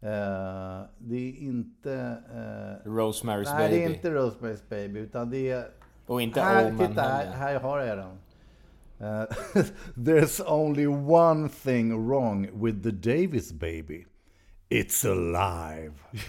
eh, 0.01 0.83
det 0.99 1.17
är 1.17 1.39
inte... 1.43 1.93
eh, 2.33 2.89
Rosemary's 2.89 3.45
nej, 3.45 3.69
Baby. 3.69 3.77
det 3.77 3.85
är 3.85 3.89
inte 3.95 4.11
Rosemary's 4.11 4.63
Baby, 4.69 5.01
utan 5.01 5.31
det 5.31 5.51
är... 5.51 5.69
Och 6.07 6.23
inte 6.23 6.41
här, 6.41 6.71
Omen 6.71 6.89
titta, 6.89 7.03
här, 7.03 7.27
här 7.27 7.61
har 7.61 7.79
jag 7.79 7.99
den. 7.99 8.19
Eh, 9.01 9.25
There's 9.95 10.41
only 10.47 10.87
one 10.87 11.49
thing 11.49 12.09
wrong 12.09 12.49
with 12.63 12.83
the 12.83 12.91
Davis 12.91 13.53
baby. 13.53 14.07
It's 14.69 15.05
alive. 15.05 15.93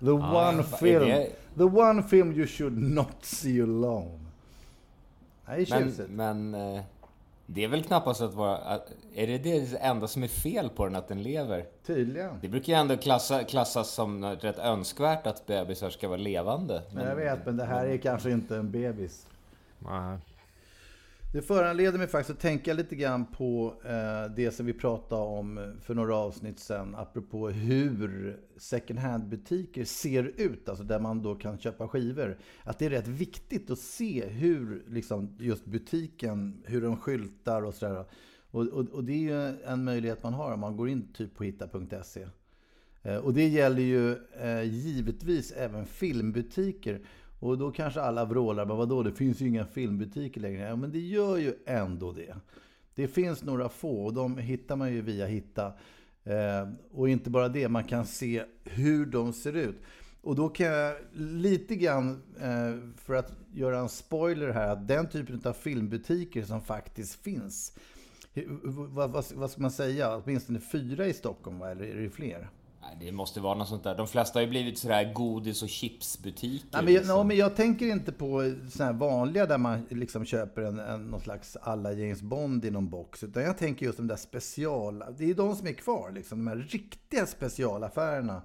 The 0.00 0.12
one 0.12 0.62
film, 0.62 1.08
det- 1.08 1.32
the 1.56 1.64
one 1.64 2.02
film 2.02 2.32
you 2.32 2.46
should 2.46 2.78
not 2.78 3.24
see 3.24 3.62
alone. 3.62 4.18
Är 5.46 5.66
Men, 5.70 6.16
men 6.16 6.74
eh, 6.76 6.82
Det 7.46 7.64
är 7.64 7.68
väl 7.68 7.82
knappast 7.82 8.20
att 8.20 8.34
vara... 8.34 8.56
Att, 8.56 8.92
är 9.14 9.26
det 9.26 9.38
det 9.38 9.76
enda 9.76 10.08
som 10.08 10.22
är 10.22 10.28
fel 10.28 10.70
på 10.70 10.84
den, 10.86 10.96
att 10.96 11.08
den 11.08 11.22
lever? 11.22 11.64
Tydligen. 11.86 12.38
Det 12.40 12.48
brukar 12.48 12.72
ju 12.72 12.78
ändå 12.78 12.96
klassa, 12.96 13.44
klassas 13.44 13.90
som 13.90 14.24
rätt 14.24 14.58
önskvärt 14.58 15.26
att 15.26 15.46
bebisar 15.46 15.90
ska 15.90 16.08
vara 16.08 16.18
levande. 16.18 16.82
Men 16.92 17.08
jag 17.08 17.16
vet, 17.16 17.46
men 17.46 17.56
det 17.56 17.64
här 17.64 17.86
är 17.86 17.96
kanske 17.96 18.30
inte 18.30 18.56
en 18.56 18.70
bebis. 18.70 19.26
Nej. 19.78 20.18
Det 21.32 21.42
föranleder 21.42 21.98
mig 21.98 22.06
faktiskt 22.06 22.30
att 22.30 22.42
tänka 22.42 22.72
lite 22.72 22.96
grann 22.96 23.26
på 23.26 23.74
eh, 23.84 24.34
det 24.36 24.50
som 24.50 24.66
vi 24.66 24.72
pratade 24.72 25.22
om 25.22 25.74
för 25.82 25.94
några 25.94 26.16
avsnitt 26.16 26.58
sedan, 26.58 26.94
apropå 26.94 27.48
hur 27.48 28.40
second 28.56 28.98
hand-butiker 28.98 29.84
ser 29.84 30.32
ut, 30.36 30.68
alltså 30.68 30.84
där 30.84 31.00
man 31.00 31.22
då 31.22 31.34
kan 31.34 31.58
köpa 31.58 31.88
skivor. 31.88 32.38
Att 32.64 32.78
det 32.78 32.86
är 32.86 32.90
rätt 32.90 33.08
viktigt 33.08 33.70
att 33.70 33.78
se 33.78 34.26
hur 34.26 34.84
liksom, 34.88 35.36
just 35.38 35.64
butiken, 35.64 36.62
hur 36.66 36.82
de 36.82 36.96
skyltar 36.96 37.62
och 37.62 37.74
sådär. 37.74 38.04
Och, 38.50 38.66
och, 38.66 38.88
och 38.88 39.04
det 39.04 39.12
är 39.12 39.18
ju 39.18 39.62
en 39.64 39.84
möjlighet 39.84 40.22
man 40.22 40.34
har 40.34 40.52
om 40.52 40.60
man 40.60 40.76
går 40.76 40.88
in 40.88 41.12
typ 41.12 41.34
på 41.34 41.44
hitta.se. 41.44 42.26
Eh, 43.02 43.16
och 43.16 43.34
det 43.34 43.48
gäller 43.48 43.82
ju 43.82 44.16
eh, 44.40 44.62
givetvis 44.62 45.52
även 45.52 45.86
filmbutiker. 45.86 47.00
Och 47.40 47.58
då 47.58 47.70
kanske 47.70 48.00
alla 48.00 48.24
vrålar, 48.24 48.66
men 48.66 48.76
vadå, 48.76 49.02
det 49.02 49.12
finns 49.12 49.40
ju 49.40 49.48
inga 49.48 49.66
filmbutiker 49.66 50.40
längre. 50.40 50.68
Ja, 50.68 50.76
men 50.76 50.92
det 50.92 50.98
gör 50.98 51.36
ju 51.36 51.54
ändå 51.66 52.12
det. 52.12 52.36
Det 52.94 53.08
finns 53.08 53.42
några 53.42 53.68
få 53.68 54.04
och 54.04 54.14
de 54.14 54.38
hittar 54.38 54.76
man 54.76 54.92
ju 54.92 55.00
via 55.00 55.26
Hitta. 55.26 55.72
Eh, 56.24 56.68
och 56.92 57.08
inte 57.08 57.30
bara 57.30 57.48
det, 57.48 57.68
man 57.68 57.84
kan 57.84 58.06
se 58.06 58.44
hur 58.64 59.06
de 59.06 59.32
ser 59.32 59.56
ut. 59.56 59.76
Och 60.22 60.36
då 60.36 60.48
kan 60.48 60.66
jag 60.66 60.96
lite 61.12 61.76
grann, 61.76 62.22
eh, 62.40 62.94
för 62.96 63.14
att 63.14 63.32
göra 63.54 63.78
en 63.78 63.88
spoiler 63.88 64.48
här, 64.48 64.68
att 64.68 64.88
den 64.88 65.08
typen 65.08 65.40
av 65.44 65.52
filmbutiker 65.52 66.42
som 66.42 66.60
faktiskt 66.60 67.14
finns, 67.14 67.78
vad, 68.64 69.10
vad, 69.10 69.24
vad 69.34 69.50
ska 69.50 69.62
man 69.62 69.70
säga, 69.70 70.16
åtminstone 70.16 70.60
fyra 70.60 71.06
i 71.06 71.12
Stockholm, 71.12 71.58
va? 71.58 71.70
eller 71.70 71.84
är 71.84 72.00
det 72.00 72.10
fler? 72.10 72.48
Det 73.00 73.12
måste 73.12 73.40
vara 73.40 73.54
något 73.54 73.68
sånt 73.68 73.84
där. 73.84 73.96
De 73.96 74.06
flesta 74.08 74.38
har 74.38 74.44
ju 74.44 74.50
blivit 74.50 74.78
sådär 74.78 75.12
godis 75.12 75.62
och 75.62 75.68
chipsbutiker. 75.68 76.66
Nej, 76.72 76.84
men, 76.84 76.94
jag, 76.94 77.00
liksom. 77.00 77.16
no, 77.18 77.24
men 77.24 77.36
jag 77.36 77.56
tänker 77.56 77.86
inte 77.86 78.12
på 78.12 78.54
sådana 78.70 78.92
här 78.92 78.98
vanliga 78.98 79.46
där 79.46 79.58
man 79.58 79.86
liksom 79.90 80.24
köper 80.24 80.62
en, 80.62 80.78
en, 80.78 81.02
någon 81.06 81.20
slags 81.20 81.56
alla 81.56 81.92
James 81.92 82.22
Bond 82.22 82.64
i 82.64 82.70
någon 82.70 82.88
box. 82.90 83.24
Utan 83.24 83.42
jag 83.42 83.58
tänker 83.58 83.86
just 83.86 83.96
de 83.98 84.06
där 84.06 84.16
special... 84.16 85.04
Det 85.18 85.30
är 85.30 85.34
de 85.34 85.56
som 85.56 85.66
är 85.66 85.72
kvar, 85.72 86.10
liksom. 86.10 86.38
De 86.38 86.46
här 86.50 86.56
riktiga 86.56 87.26
specialaffärerna. 87.26 88.42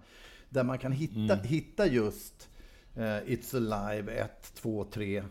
Där 0.49 0.63
man 0.63 0.77
kan 0.79 0.91
hitta, 0.91 1.33
Mm. 1.33 1.45
hitta 1.45 1.87
just 1.87 2.49
eh, 2.95 3.01
It's 3.01 3.55
Alive 3.55 4.11
1, 4.13 4.53
2, 4.55 4.83
3 4.83 5.17
eh, 5.17 5.23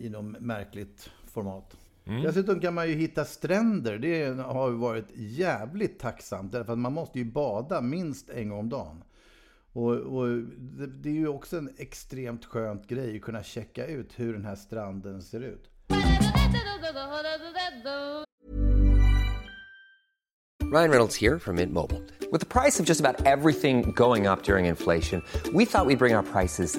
i 0.00 0.08
något 0.08 0.40
märkligt 0.40 1.10
format. 1.26 1.76
Dessutom 2.18 2.60
kan 2.60 2.74
man 2.74 2.88
ju 2.88 2.94
hitta 2.94 3.24
stränder. 3.24 3.98
Det 3.98 4.42
har 4.42 4.70
ju 4.70 4.76
varit 4.76 5.06
jävligt 5.14 5.98
tacksamt. 5.98 6.52
Därför 6.52 6.72
att 6.72 6.78
man 6.78 6.92
måste 6.92 7.18
ju 7.18 7.24
bada 7.24 7.80
minst 7.80 8.30
en 8.30 8.48
gång 8.48 8.58
om 8.58 8.68
dagen. 8.68 9.04
Och, 9.72 9.92
och 9.92 10.28
det, 10.58 10.86
det 10.86 11.08
är 11.08 11.14
ju 11.14 11.28
också 11.28 11.58
en 11.58 11.70
extremt 11.76 12.44
skönt 12.44 12.86
grej 12.88 13.16
att 13.16 13.22
kunna 13.22 13.42
checka 13.42 13.86
ut 13.86 14.12
hur 14.16 14.32
den 14.32 14.44
här 14.44 14.56
stranden 14.56 15.22
ser 15.22 15.40
ut. 15.40 15.70
Ryan 20.72 20.90
Reynolds 20.90 21.16
here 21.16 21.38
from 21.40 21.56
Mint 21.56 21.72
Mobile. 21.72 22.00
With 22.30 22.38
the 22.38 22.46
price 22.46 22.78
of 22.78 22.86
just 22.86 23.00
about 23.00 23.26
everything 23.26 23.92
going 23.92 24.28
up 24.28 24.44
during 24.44 24.66
inflation, 24.66 25.20
we 25.52 25.64
thought 25.64 25.86
we'd 25.86 25.98
bring 25.98 26.14
our 26.14 26.22
prices 26.22 26.78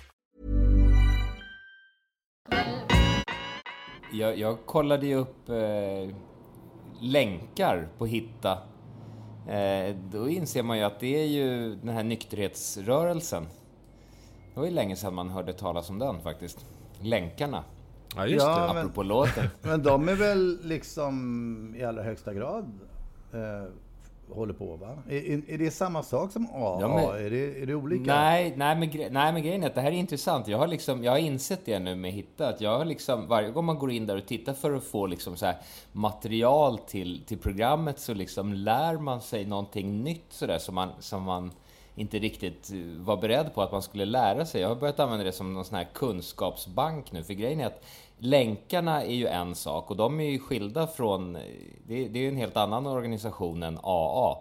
Jag, 4.13 4.37
jag 4.37 4.57
kollade 4.65 5.07
ju 5.07 5.15
upp 5.15 5.49
eh, 5.49 6.15
länkar 7.01 7.87
på 7.97 8.05
Hitta. 8.05 8.57
Eh, 9.49 9.95
då 10.11 10.29
inser 10.29 10.63
man 10.63 10.77
ju 10.77 10.83
att 10.83 10.99
det 10.99 11.21
är 11.23 11.25
ju 11.27 11.75
den 11.75 11.89
här 11.89 12.03
nykterhetsrörelsen. 12.03 13.43
Det 14.53 14.59
var 14.59 14.67
ju 14.67 14.73
länge 14.73 14.95
sedan 14.95 15.13
man 15.13 15.29
hörde 15.29 15.53
talas 15.53 15.89
om 15.89 15.99
den 15.99 16.21
faktiskt. 16.21 16.65
Länkarna, 17.01 17.63
Ja, 18.15 18.25
just 18.27 18.45
Ja, 18.45 18.59
det. 18.67 18.73
men- 18.73 18.77
apropå 18.77 19.03
låten. 19.03 19.47
Men 19.61 19.83
de 19.83 20.09
är 20.09 20.15
väl 20.15 20.59
liksom 20.63 21.75
i 21.77 21.83
allra 21.83 22.03
högsta 22.03 22.33
grad 22.33 22.79
eh, 23.33 23.71
håller 24.31 24.53
på 24.53 24.75
va? 24.75 24.97
Är, 25.09 25.49
är, 25.51 25.57
det 25.57 25.71
samma 25.71 26.03
sak 26.03 26.31
som 26.31 26.45
AA? 26.45 26.77
Ja, 26.81 26.87
men- 26.87 27.25
är, 27.25 27.29
det, 27.29 27.61
är 27.61 27.65
det 27.65 27.75
olika? 27.75 28.15
Nej, 28.15 28.53
nej, 28.57 28.75
men, 28.75 28.89
gre- 28.89 29.09
nej, 29.11 29.33
men 29.33 29.43
grejen 29.43 29.63
är 29.63 29.67
att 29.67 29.75
det 29.75 29.81
här 29.81 29.91
är 29.91 29.95
intressant. 29.95 30.47
Jag 30.47 30.57
har, 30.57 30.67
liksom, 30.67 31.03
jag 31.03 31.11
har 31.11 31.19
insett 31.19 31.65
det 31.65 31.79
nu 31.79 31.95
med 31.95 32.11
Hitta. 32.11 32.47
Att 32.47 32.61
jag 32.61 32.77
har 32.77 32.85
liksom, 32.85 33.27
varje 33.27 33.49
gång 33.49 33.65
man 33.65 33.79
går 33.79 33.91
in 33.91 34.05
där 34.07 34.17
och 34.17 34.25
tittar 34.25 34.53
för 34.53 34.73
att 34.73 34.83
få 34.83 35.07
liksom 35.07 35.37
så 35.37 35.45
här 35.45 35.55
material 35.91 36.77
till, 36.77 37.21
till 37.25 37.37
programmet 37.37 37.99
så 37.99 38.13
liksom 38.13 38.53
lär 38.53 38.97
man 38.97 39.21
sig 39.21 39.45
någonting 39.45 40.03
nytt 40.03 40.25
sådär 40.29 40.57
som 40.57 40.75
man, 40.75 40.89
som 40.99 41.23
man 41.23 41.51
inte 41.95 42.19
riktigt 42.19 42.71
eh, 42.71 42.77
var 43.03 43.17
beredd 43.17 43.53
på 43.53 43.61
att 43.61 43.71
man 43.71 43.81
skulle 43.81 44.05
lära 44.05 44.45
sig. 44.45 44.61
Jag 44.61 44.67
har 44.67 44.75
börjat 44.75 44.99
använda 44.99 45.25
det 45.25 45.31
som 45.31 45.53
någon 45.53 45.65
sån 45.65 45.77
här 45.77 45.87
kunskapsbank 45.93 47.11
nu. 47.11 47.23
För 47.23 47.33
grejen 47.33 47.59
är 47.59 47.65
att 47.65 47.83
länkarna 48.17 49.03
är 49.03 49.15
ju 49.15 49.27
en 49.27 49.55
sak 49.55 49.91
och 49.91 49.97
de 49.97 50.19
är 50.19 50.29
ju 50.29 50.39
skilda 50.39 50.87
från... 50.87 51.35
Eh, 51.35 51.41
det, 51.87 52.07
det 52.07 52.19
är 52.19 52.23
ju 52.23 52.29
en 52.29 52.37
helt 52.37 52.57
annan 52.57 52.87
organisation 52.87 53.63
än 53.63 53.79
AA. 53.83 54.37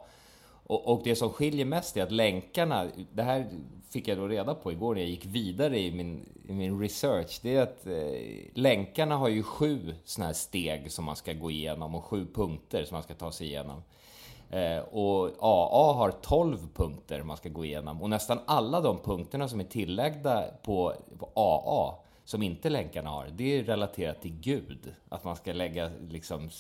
Och, 0.67 0.89
och 0.93 1.01
det 1.05 1.17
som 1.17 1.31
skiljer 1.31 1.65
mest 1.65 1.97
är 1.97 2.03
att 2.03 2.13
länkarna, 2.13 2.87
det 3.13 3.23
här 3.23 3.47
fick 3.91 4.09
jag 4.09 4.19
då 4.19 4.29
reda 4.29 4.55
på 4.55 4.73
igår 4.73 4.95
när 4.95 5.01
jag 5.01 5.11
gick 5.11 5.27
vidare 5.27 5.79
i 5.79 5.93
min, 5.93 6.29
i 6.49 6.53
min 6.53 6.81
research, 6.81 7.41
det 7.43 7.57
är 7.57 7.63
att 7.63 7.87
eh, 7.87 8.53
länkarna 8.55 9.17
har 9.17 9.29
ju 9.29 9.43
sju 9.43 9.95
sådana 10.05 10.27
här 10.27 10.35
steg 10.35 10.93
som 10.93 11.05
man 11.05 11.17
ska 11.17 11.33
gå 11.33 11.51
igenom 11.51 11.95
och 11.95 12.05
sju 12.05 12.27
punkter 12.35 12.85
som 12.85 12.95
man 12.95 13.03
ska 13.03 13.15
ta 13.15 13.33
sig 13.33 13.47
igenom. 13.47 13.83
Eh, 14.51 14.79
och 14.79 15.31
AA 15.41 15.93
har 15.93 16.11
12 16.11 16.69
punkter 16.75 17.23
man 17.23 17.37
ska 17.37 17.49
gå 17.49 17.65
igenom 17.65 18.03
och 18.03 18.11
nästan 18.11 18.39
alla 18.47 18.81
de 18.81 18.99
punkterna 18.99 19.49
som 19.49 19.61
är 19.61 19.65
tillagda 19.65 20.45
på, 20.63 20.95
på 21.19 21.31
AA 21.35 21.95
som 22.25 22.43
inte 22.43 22.71
länkarna 22.71 23.11
har, 23.11 23.29
det 23.33 23.59
är 23.59 23.65
relaterat 23.65 24.23
till 24.23 24.41
Gud. 24.41 24.95
Att 25.09 25.25
man 25.25 25.37
ska 25.37 25.53
lägga 25.53 25.91
liksom 26.09 26.51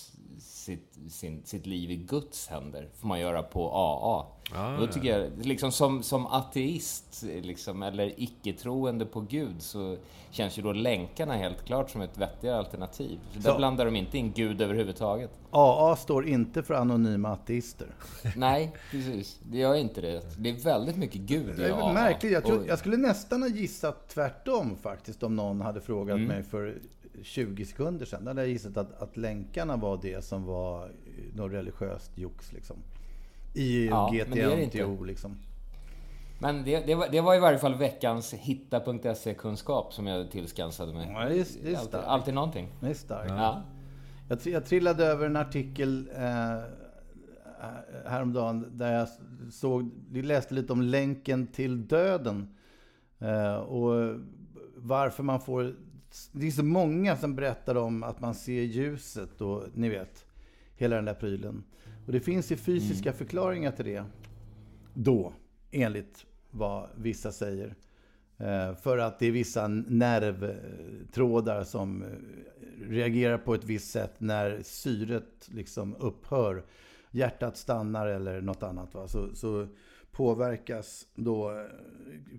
sitt, 0.40 0.98
sin, 1.08 1.42
sitt 1.44 1.66
liv 1.66 1.90
i 1.90 1.96
Guds 1.96 2.48
händer. 2.48 2.88
får 3.00 3.08
man 3.08 3.20
göra 3.20 3.42
på 3.42 3.70
AA. 3.70 4.26
Ah, 4.54 4.76
då 4.76 4.86
tycker 4.86 5.08
ja. 5.08 5.18
jag, 5.18 5.46
liksom 5.46 5.72
som, 5.72 6.02
som 6.02 6.26
ateist, 6.26 7.22
liksom, 7.22 7.82
eller 7.82 8.12
icke-troende 8.16 9.06
på 9.06 9.20
Gud, 9.20 9.62
så 9.62 9.96
känns 10.30 10.58
ju 10.58 10.62
då 10.62 10.72
länkarna 10.72 11.34
helt 11.34 11.64
klart 11.64 11.90
som 11.90 12.00
ett 12.00 12.18
vettigare 12.18 12.58
alternativ. 12.58 13.18
Så, 13.34 13.42
så 13.42 13.48
där 13.48 13.56
blandar 13.56 13.84
de 13.84 13.96
inte 13.96 14.18
in 14.18 14.32
Gud 14.32 14.60
överhuvudtaget. 14.60 15.30
AA 15.50 15.96
står 15.96 16.28
inte 16.28 16.62
för 16.62 16.74
anonyma 16.74 17.28
ateister. 17.28 17.94
Nej, 18.36 18.72
precis. 18.90 19.40
Det 19.42 19.58
gör 19.58 19.74
inte 19.74 20.00
det. 20.00 20.22
Det 20.38 20.50
är 20.50 20.64
väldigt 20.64 20.96
mycket 20.96 21.20
Gud 21.20 21.60
i 21.60 21.64
AA. 21.64 21.76
Det 21.76 21.90
är 21.90 21.92
märkligt. 21.92 22.32
Jag, 22.32 22.44
tror, 22.44 22.66
jag 22.66 22.78
skulle 22.78 22.96
nästan 22.96 23.42
ha 23.42 23.48
gissat 23.48 24.08
tvärtom 24.08 24.76
faktiskt, 24.76 25.22
om 25.22 25.36
någon 25.36 25.60
hade 25.60 25.80
frågat 25.80 26.16
mm. 26.16 26.28
mig 26.28 26.42
för 26.42 26.78
20 27.22 27.64
sekunder 27.64 28.06
sedan. 28.06 28.24
Då 28.24 28.30
hade 28.30 28.40
jag 28.40 28.50
gissat 28.50 28.76
att, 28.76 29.02
att 29.02 29.16
länkarna 29.16 29.76
var 29.76 29.98
det 30.02 30.24
som 30.24 30.44
var 30.44 30.92
något 31.34 31.52
religiöst 31.52 32.18
jox 32.18 32.52
liksom. 32.52 32.76
I 33.54 33.86
ja, 33.86 34.10
GTNTO 34.12 35.04
liksom. 35.04 35.36
Men 36.38 36.64
det, 36.64 36.86
det, 36.86 36.94
var, 36.94 37.08
det 37.08 37.20
var 37.20 37.34
i 37.34 37.40
varje 37.40 37.58
fall 37.58 37.74
veckans 37.74 38.34
hitta.se-kunskap 38.34 39.92
som 39.92 40.06
jag 40.06 40.30
tillskansade 40.30 40.92
mig. 40.92 41.08
Ja, 41.12 41.28
det 41.28 41.40
är, 41.40 41.46
det 41.62 41.72
är 41.72 41.78
alltid, 41.78 42.00
alltid 42.00 42.34
någonting. 42.34 42.68
Det 42.80 42.88
är 42.88 42.94
starkt. 42.94 43.30
Ja. 43.30 43.62
Jag, 44.28 44.38
jag 44.44 44.66
trillade 44.66 45.04
över 45.04 45.26
en 45.26 45.36
artikel 45.36 46.08
eh, 46.16 46.60
häromdagen 48.06 48.66
där 48.72 48.92
jag 48.92 49.08
såg, 49.52 49.90
läste 50.12 50.54
lite 50.54 50.72
om 50.72 50.82
länken 50.82 51.46
till 51.46 51.88
döden. 51.88 52.54
Eh, 53.18 53.54
och 53.54 54.16
varför 54.76 55.22
man 55.22 55.40
får 55.40 55.74
det 56.32 56.46
är 56.46 56.50
så 56.50 56.64
många 56.64 57.16
som 57.16 57.34
berättar 57.34 57.74
om 57.74 58.02
att 58.02 58.20
man 58.20 58.34
ser 58.34 58.62
ljuset 58.62 59.40
och 59.40 59.64
ni 59.74 59.88
vet, 59.88 60.24
hela 60.76 60.96
den 60.96 61.04
där 61.04 61.14
prylen. 61.14 61.64
Och 62.06 62.12
det 62.12 62.20
finns 62.20 62.52
ju 62.52 62.56
fysiska 62.56 63.08
mm. 63.08 63.18
förklaringar 63.18 63.72
till 63.72 63.84
det. 63.84 64.04
Då, 64.94 65.32
enligt 65.70 66.26
vad 66.50 66.88
vissa 66.96 67.32
säger. 67.32 67.74
Eh, 68.38 68.74
för 68.74 68.98
att 68.98 69.18
det 69.18 69.26
är 69.26 69.30
vissa 69.30 69.68
nervtrådar 69.68 71.64
som 71.64 72.02
eh, 72.02 72.08
reagerar 72.88 73.38
på 73.38 73.54
ett 73.54 73.64
visst 73.64 73.90
sätt 73.90 74.14
när 74.18 74.62
syret 74.62 75.48
liksom 75.48 75.96
upphör. 75.98 76.64
Hjärtat 77.10 77.56
stannar 77.56 78.06
eller 78.06 78.40
något 78.40 78.62
annat. 78.62 78.94
Va? 78.94 79.08
Så, 79.08 79.34
så 79.34 79.68
påverkas 80.10 81.06
då 81.14 81.50
eh, 81.50 81.66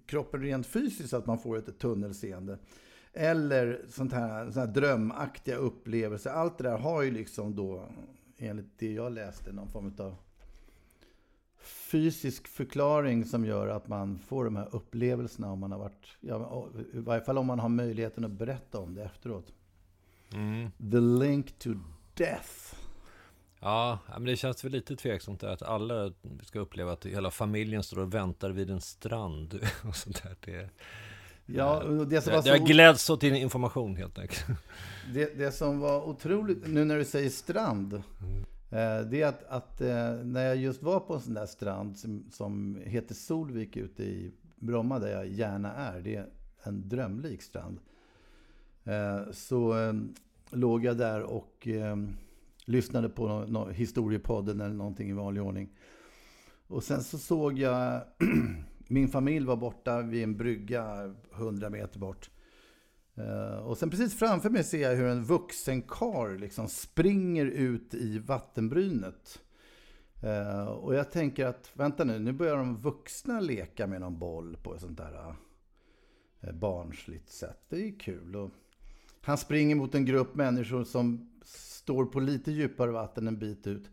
kroppen 0.06 0.42
rent 0.42 0.68
fysiskt 0.68 1.14
att 1.14 1.26
man 1.26 1.40
får 1.40 1.58
ett 1.58 1.80
tunnelseende. 1.80 2.58
Eller 3.14 3.86
sånt 3.90 4.14
här, 4.14 4.44
sånt 4.44 4.56
här 4.56 4.68
drömaktiga 4.68 5.56
upplevelser. 5.56 6.30
Allt 6.30 6.58
det 6.58 6.64
där 6.64 6.78
har 6.78 7.02
ju 7.02 7.12
liksom 7.12 7.56
då, 7.56 7.86
enligt 8.38 8.78
det 8.78 8.92
jag 8.92 9.12
läste, 9.12 9.52
någon 9.52 9.70
form 9.70 9.94
av 9.98 10.16
fysisk 11.62 12.48
förklaring 12.48 13.26
som 13.26 13.46
gör 13.46 13.68
att 13.68 13.88
man 13.88 14.20
får 14.20 14.46
de 14.46 14.56
här 14.56 14.76
upplevelserna 14.76 15.52
om 15.52 15.60
man 15.60 15.72
har 15.72 15.80
varit, 15.80 16.18
ja, 16.20 16.68
i 16.94 17.00
varje 17.00 17.22
fall 17.22 17.38
om 17.38 17.48
man 17.48 17.60
har 17.60 17.70
möjligheten 17.70 18.26
att 18.26 18.32
berätta 18.32 18.80
om 18.80 18.96
det 18.96 19.04
efteråt. 19.04 19.54
Mm. 20.34 20.72
The 20.92 21.00
link 21.00 21.60
to 21.60 21.70
death. 22.14 22.76
Ja, 23.60 24.00
men 24.14 24.26
det 24.26 24.36
känns 24.36 24.66
väl 24.66 24.72
lite 24.72 24.96
tveksamt 24.96 25.44
att 25.44 25.62
alla 25.62 26.14
ska 26.44 26.60
uppleva 26.60 26.92
att 26.92 27.06
hela 27.06 27.32
familjen 27.32 27.84
står 27.84 28.00
och 28.00 28.14
väntar 28.14 28.50
vid 28.50 28.70
en 28.70 28.82
strand 28.82 29.60
och 29.88 29.96
sånt 29.96 30.24
där. 30.24 30.36
Det, 30.40 30.70
Ja, 31.46 31.84
det 31.84 32.22
som 32.22 32.34
var 32.34 32.42
så... 32.42 32.50
Jag 32.50 32.66
gläds 32.66 33.10
åt 33.10 33.22
din 33.22 33.36
information 33.36 33.96
helt 33.96 34.20
enkelt. 34.20 34.46
Det, 35.14 35.38
det 35.38 35.52
som 35.52 35.80
var 35.80 36.10
otroligt, 36.10 36.68
nu 36.68 36.86
när 36.86 36.98
du 36.98 37.06
säger 37.06 37.30
strand, 37.30 37.94
mm. 37.94 39.10
det 39.10 39.22
är 39.22 39.28
att, 39.28 39.44
att, 39.44 39.82
eh, 39.82 40.14
när 40.24 40.46
jag 40.46 40.58
just 40.58 40.84
var 40.84 41.00
på 41.00 41.14
en 41.14 41.22
sån 41.22 41.34
där 41.34 41.46
strand 41.46 41.98
som, 41.98 42.26
som 42.32 42.82
heter 42.86 43.16
Solvik 43.16 43.78
ute 43.78 44.04
i 44.04 44.32
Bromma, 44.56 45.00
där 45.00 45.12
jag 45.12 45.28
gärna 45.28 45.74
är, 45.74 46.02
det 46.02 46.16
är 46.16 46.26
en 46.64 46.90
drömlik 46.90 47.42
strand. 47.42 47.80
Eh, 48.84 49.32
så 49.32 49.76
låg 50.50 50.86
jag 50.86 50.98
där 50.98 51.22
och 51.22 51.68
lyssnade 52.66 53.10
på 53.10 53.28
någon, 53.28 53.54
någon 53.54 53.74
historiepodden 53.74 54.62
eller 54.62 54.76
någonting 54.76 55.10
i 55.10 55.14
vanlig 55.14 55.44
ordning. 55.44 55.70
Och 56.68 56.84
sen 56.84 57.04
så 57.04 57.18
såg 57.18 57.60
jag 57.60 58.02
Min 58.92 59.08
familj 59.08 59.46
var 59.46 59.56
borta 59.56 60.02
vid 60.02 60.24
en 60.24 60.38
brygga 60.38 61.16
100 61.36 61.70
meter 61.70 62.00
bort. 62.00 62.30
Eh, 63.16 63.58
och 63.58 63.78
sen 63.78 63.90
precis 63.90 64.20
framför 64.20 64.50
mig 64.50 64.64
ser 64.64 64.90
jag 64.90 64.96
hur 64.96 65.06
en 65.06 65.24
vuxen 65.24 65.82
kar 65.82 66.38
liksom 66.38 66.68
springer 66.68 67.46
ut 67.46 67.94
i 67.94 68.20
vattenbrynet. 68.20 69.42
Eh, 70.24 70.68
och 70.68 70.96
jag 70.96 71.12
tänker 71.12 71.46
att, 71.46 71.72
vänta 71.74 72.04
nu, 72.04 72.20
nu 72.20 72.32
börjar 72.32 72.58
de 72.58 72.78
vuxna 72.78 73.40
leka 73.40 73.88
med 73.88 74.02
någon 74.02 74.20
boll 74.20 74.58
på 74.64 74.76
ett 74.76 74.82
sånt 74.82 74.98
där 74.98 75.36
eh, 76.42 76.54
barnsligt 76.54 77.30
sätt. 77.30 77.60
Det 77.70 77.76
är 77.76 77.86
ju 77.86 77.98
kul. 77.98 78.36
Och 78.36 78.52
han 79.22 79.38
springer 79.38 79.76
mot 79.76 79.96
en 79.96 80.06
grupp 80.06 80.36
människor 80.36 80.84
som 80.84 81.32
står 81.44 82.06
på 82.06 82.20
lite 82.20 82.52
djupare 82.52 82.92
vatten 82.92 83.28
en 83.28 83.40
bit 83.40 83.68
ut. 83.68 83.90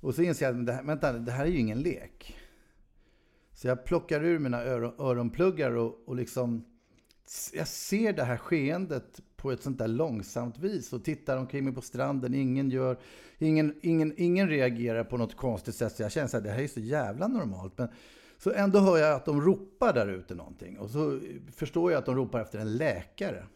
Och 0.00 0.14
så 0.14 0.22
inser 0.22 0.46
jag 0.46 0.70
att, 0.70 0.84
vänta, 0.84 1.12
det 1.12 1.32
här 1.32 1.44
är 1.44 1.50
ju 1.50 1.58
ingen 1.58 1.80
lek. 1.80 2.36
Så 3.62 3.68
jag 3.68 3.84
plockar 3.84 4.24
ur 4.24 4.38
mina 4.38 4.62
öron, 4.62 4.92
öronpluggar 4.98 5.70
och, 5.70 6.02
och 6.06 6.16
liksom... 6.16 6.64
Jag 7.52 7.68
ser 7.68 8.12
det 8.12 8.24
här 8.24 8.36
skeendet 8.36 9.20
på 9.36 9.52
ett 9.52 9.62
sånt 9.62 9.78
där 9.78 9.88
långsamt 9.88 10.58
vis 10.58 10.92
och 10.92 11.04
tittar 11.04 11.36
omkring 11.36 11.64
mig 11.64 11.74
på 11.74 11.80
stranden. 11.80 12.34
Ingen, 12.34 12.70
gör, 12.70 12.98
ingen, 13.38 13.74
ingen, 13.82 14.14
ingen 14.16 14.48
reagerar 14.48 15.04
på 15.04 15.16
något 15.16 15.36
konstigt 15.36 15.74
sätt. 15.74 15.96
Så 15.96 16.02
jag 16.02 16.12
känner 16.12 16.36
att 16.36 16.44
det 16.44 16.50
här 16.50 16.62
är 16.62 16.68
så 16.68 16.80
jävla 16.80 17.28
normalt. 17.28 17.78
Men 17.78 17.88
så 18.38 18.52
ändå 18.52 18.78
hör 18.78 18.98
jag 18.98 19.14
att 19.14 19.24
de 19.24 19.40
ropar 19.40 19.92
där 19.92 20.08
ute 20.08 20.34
någonting. 20.34 20.78
Och 20.78 20.90
så 20.90 21.20
förstår 21.54 21.92
jag 21.92 21.98
att 21.98 22.06
de 22.06 22.16
ropar 22.16 22.40
efter 22.40 22.58
en 22.58 22.76
läkare. 22.76 23.46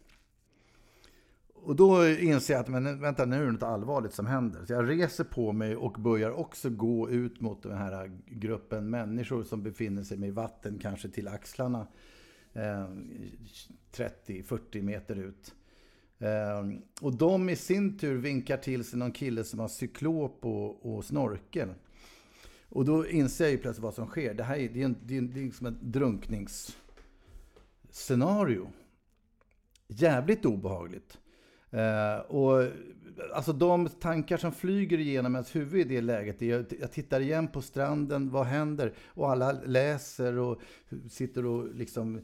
Och 1.67 1.75
då 1.75 2.07
inser 2.07 2.53
jag 2.53 2.61
att 2.61 2.67
men, 2.67 2.99
vänta, 2.99 3.25
nu 3.25 3.35
är 3.35 3.45
det 3.45 3.51
något 3.51 3.63
allvarligt 3.63 4.13
som 4.13 4.25
händer. 4.25 4.65
Så 4.65 4.73
jag 4.73 4.89
reser 4.89 5.23
på 5.23 5.53
mig 5.53 5.75
och 5.75 5.91
börjar 5.91 6.31
också 6.31 6.69
gå 6.69 7.09
ut 7.09 7.41
mot 7.41 7.63
den 7.63 7.77
här 7.77 8.11
gruppen 8.25 8.89
människor 8.89 9.43
som 9.43 9.63
befinner 9.63 10.03
sig 10.03 10.17
med 10.17 10.33
vatten, 10.33 10.79
kanske 10.81 11.09
till 11.09 11.27
axlarna. 11.27 11.87
Eh, 12.53 12.87
30-40 13.93 14.81
meter 14.81 15.15
ut. 15.15 15.55
Eh, 16.19 16.65
och 17.01 17.17
de 17.17 17.49
i 17.49 17.55
sin 17.55 17.97
tur 17.97 18.17
vinkar 18.17 18.57
till 18.57 18.83
sig 18.83 18.99
någon 18.99 19.11
kille 19.11 19.43
som 19.43 19.59
har 19.59 19.67
cyklop 19.67 20.45
och, 20.45 20.95
och 20.95 21.05
snorkel. 21.05 21.69
Och 22.69 22.85
då 22.85 23.07
inser 23.07 23.45
jag 23.45 23.51
ju 23.51 23.57
plötsligt 23.57 23.83
vad 23.83 23.93
som 23.93 24.07
sker. 24.07 24.33
Det 24.33 24.43
här 24.43 24.57
är, 24.57 24.69
det 24.69 24.81
är, 24.81 24.85
en, 24.85 24.97
det 25.05 25.17
är, 25.17 25.21
det 25.21 25.39
är 25.39 25.45
liksom 25.45 25.67
ett 25.67 25.81
drunkningsscenario. 25.81 28.69
Jävligt 29.87 30.45
obehagligt. 30.45 31.17
Eh, 31.71 32.19
och 32.19 32.63
alltså 33.33 33.53
de 33.53 33.89
tankar 33.89 34.37
som 34.37 34.51
flyger 34.51 34.97
igenom 34.97 35.35
ens 35.35 35.55
huvud 35.55 35.91
i 35.91 35.95
det 35.95 36.01
läget, 36.01 36.41
är, 36.41 36.65
jag 36.79 36.91
tittar 36.91 37.19
igen 37.19 37.47
på 37.47 37.61
stranden, 37.61 38.29
vad 38.29 38.45
händer? 38.45 38.93
Och 39.07 39.31
alla 39.31 39.51
läser 39.51 40.37
och 40.37 40.61
sitter 41.09 41.45
och 41.45 41.75
liksom 41.75 42.21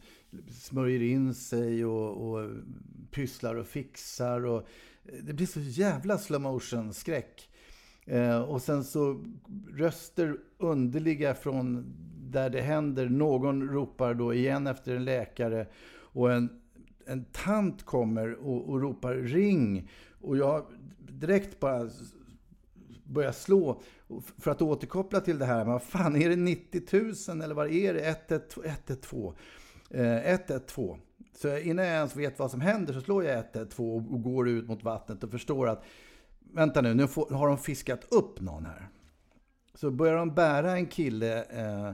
smörjer 0.52 1.02
in 1.02 1.34
sig 1.34 1.86
och, 1.86 2.30
och 2.30 2.50
pysslar 3.12 3.56
och 3.56 3.68
fixar. 3.68 4.46
Och, 4.46 4.68
eh, 5.06 5.24
det 5.24 5.34
blir 5.34 5.48
så 5.48 5.60
jävla 5.60 6.18
slow 6.18 6.42
motion 6.42 6.94
skräck. 6.94 7.50
eh, 8.06 8.42
och 8.42 8.62
sen 8.62 8.84
så 8.84 9.24
röster 9.72 10.38
underliga 10.58 11.34
från 11.34 11.94
där 12.32 12.50
det 12.50 12.62
händer. 12.62 13.10
Någon 13.10 13.70
ropar 13.70 14.14
då 14.14 14.34
igen 14.34 14.68
efter 14.68 14.96
en 14.96 15.06
läkare 15.06 15.68
och 15.96 16.32
en 16.32 16.63
en 17.08 17.26
tant 17.26 17.86
kommer 17.86 18.34
och, 18.34 18.70
och 18.70 18.82
ropar 18.82 19.14
ring. 19.14 19.90
Och 20.22 20.38
jag 20.38 20.66
direkt 20.98 21.60
bara 21.60 21.90
börjar 23.04 23.32
slå 23.32 23.82
för 24.38 24.52
att 24.52 24.62
återkoppla 24.62 25.22
till 25.22 25.40
det 25.40 25.46
här. 25.46 25.58
Men 25.58 25.74
vad 25.74 25.84
fan, 25.84 26.16
är 26.16 26.30
det 26.30 26.36
90 26.36 26.82
000 27.30 27.42
eller 27.42 27.56
vad 27.56 27.72
är 27.72 27.94
det? 27.94 28.30
112? 28.80 29.34
112. 29.90 30.92
Eh, 30.92 30.98
så 31.36 31.58
innan 31.58 31.86
jag 31.86 31.96
ens 31.96 32.16
vet 32.16 32.40
vad 32.40 32.52
som 32.52 32.62
händer 32.62 32.94
så 32.94 33.02
slår 33.02 33.24
jag 33.24 33.38
112 33.38 34.14
och 34.14 34.24
går 34.24 34.50
ut 34.50 34.68
mot 34.68 34.84
vattnet 34.84 35.24
och 35.24 35.32
förstår 35.32 35.68
att 35.68 35.84
vänta 36.54 36.82
nu, 36.82 36.94
nu 36.94 37.08
får, 37.08 37.30
har 37.30 37.48
de 37.48 37.58
fiskat 37.58 38.14
upp 38.14 38.42
någon 38.42 38.66
här. 38.66 38.88
Så 39.76 39.92
börjar 39.92 40.16
de 40.16 40.36
bära 40.36 40.72
en 40.72 40.86
kille, 40.86 41.44
eh, 41.44 41.92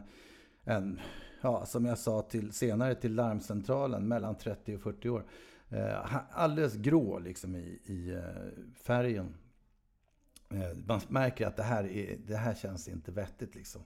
en 0.63 1.00
ja, 1.41 1.65
som 1.65 1.86
jag 1.86 1.97
sa 1.97 2.21
till, 2.21 2.54
senare 2.54 2.95
till 2.95 3.15
larmcentralen, 3.15 4.08
mellan 4.08 4.36
30 4.36 4.75
och 4.75 4.82
40 4.82 5.10
år. 5.10 5.23
Eh, 5.69 6.15
alldeles 6.32 6.75
grå 6.75 7.19
liksom 7.19 7.56
i, 7.56 7.80
i 7.86 8.12
eh, 8.12 8.73
färgen. 8.84 9.36
Eh, 10.54 10.78
man 10.88 11.02
märker 11.08 11.48
att 11.48 11.56
det 11.56 11.64
här, 11.64 11.84
är, 11.84 12.18
det 12.28 12.36
här 12.36 12.56
känns 12.56 12.88
inte 12.88 13.12
vettigt. 13.12 13.56
Liksom. 13.56 13.82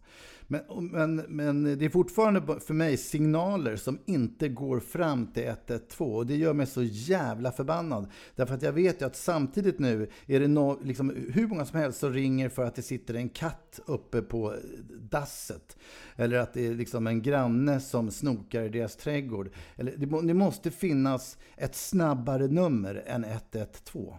Men, 0.48 0.62
men, 0.92 1.16
men 1.16 1.64
det 1.64 1.86
är 1.86 1.90
fortfarande 1.90 2.60
för 2.60 2.74
mig 2.74 2.98
signaler 2.98 3.76
som 3.76 4.00
inte 4.06 4.50
går 4.50 4.80
fram 4.80 5.28
till 5.28 5.44
112. 5.44 6.16
Och 6.16 6.26
det 6.26 6.36
gör 6.36 6.54
mig 6.54 6.66
så 6.66 6.84
jävla 6.84 7.52
förbannad. 7.52 8.08
Därför 8.36 8.56
att 8.56 8.62
jag 8.62 8.74
vet 8.74 9.02
ju 9.02 9.06
att 9.06 9.16
samtidigt 9.16 9.80
nu 9.80 10.10
är 10.26 10.40
det 10.40 10.48
no, 10.48 10.80
liksom, 10.84 11.10
hur 11.34 11.48
många 11.48 11.66
som 11.66 11.80
helst 11.80 12.00
som 12.00 12.14
ringer 12.14 12.50
för 12.50 12.66
att 12.66 12.76
det 12.76 12.82
sitter 12.82 13.14
en 13.14 13.30
katt 13.30 13.80
uppe 13.86 14.22
på 14.22 14.56
dasset. 14.90 15.78
Eller 16.16 16.38
att 16.38 16.54
det 16.54 16.68
är 16.68 16.74
liksom 16.74 17.08
en 17.08 17.22
granne 17.22 17.80
som 17.80 18.12
snokar 18.12 18.64
i 18.64 18.70
deras 18.70 18.96
trädgård. 18.96 19.50
Eller, 19.76 19.94
det, 19.98 20.28
det 20.28 20.34
måste 20.34 20.72
finnas 20.72 21.38
ett 21.58 21.76
snabbare 21.76 22.48
nummer 22.48 23.04
än 23.06 23.24
112. 23.24 24.14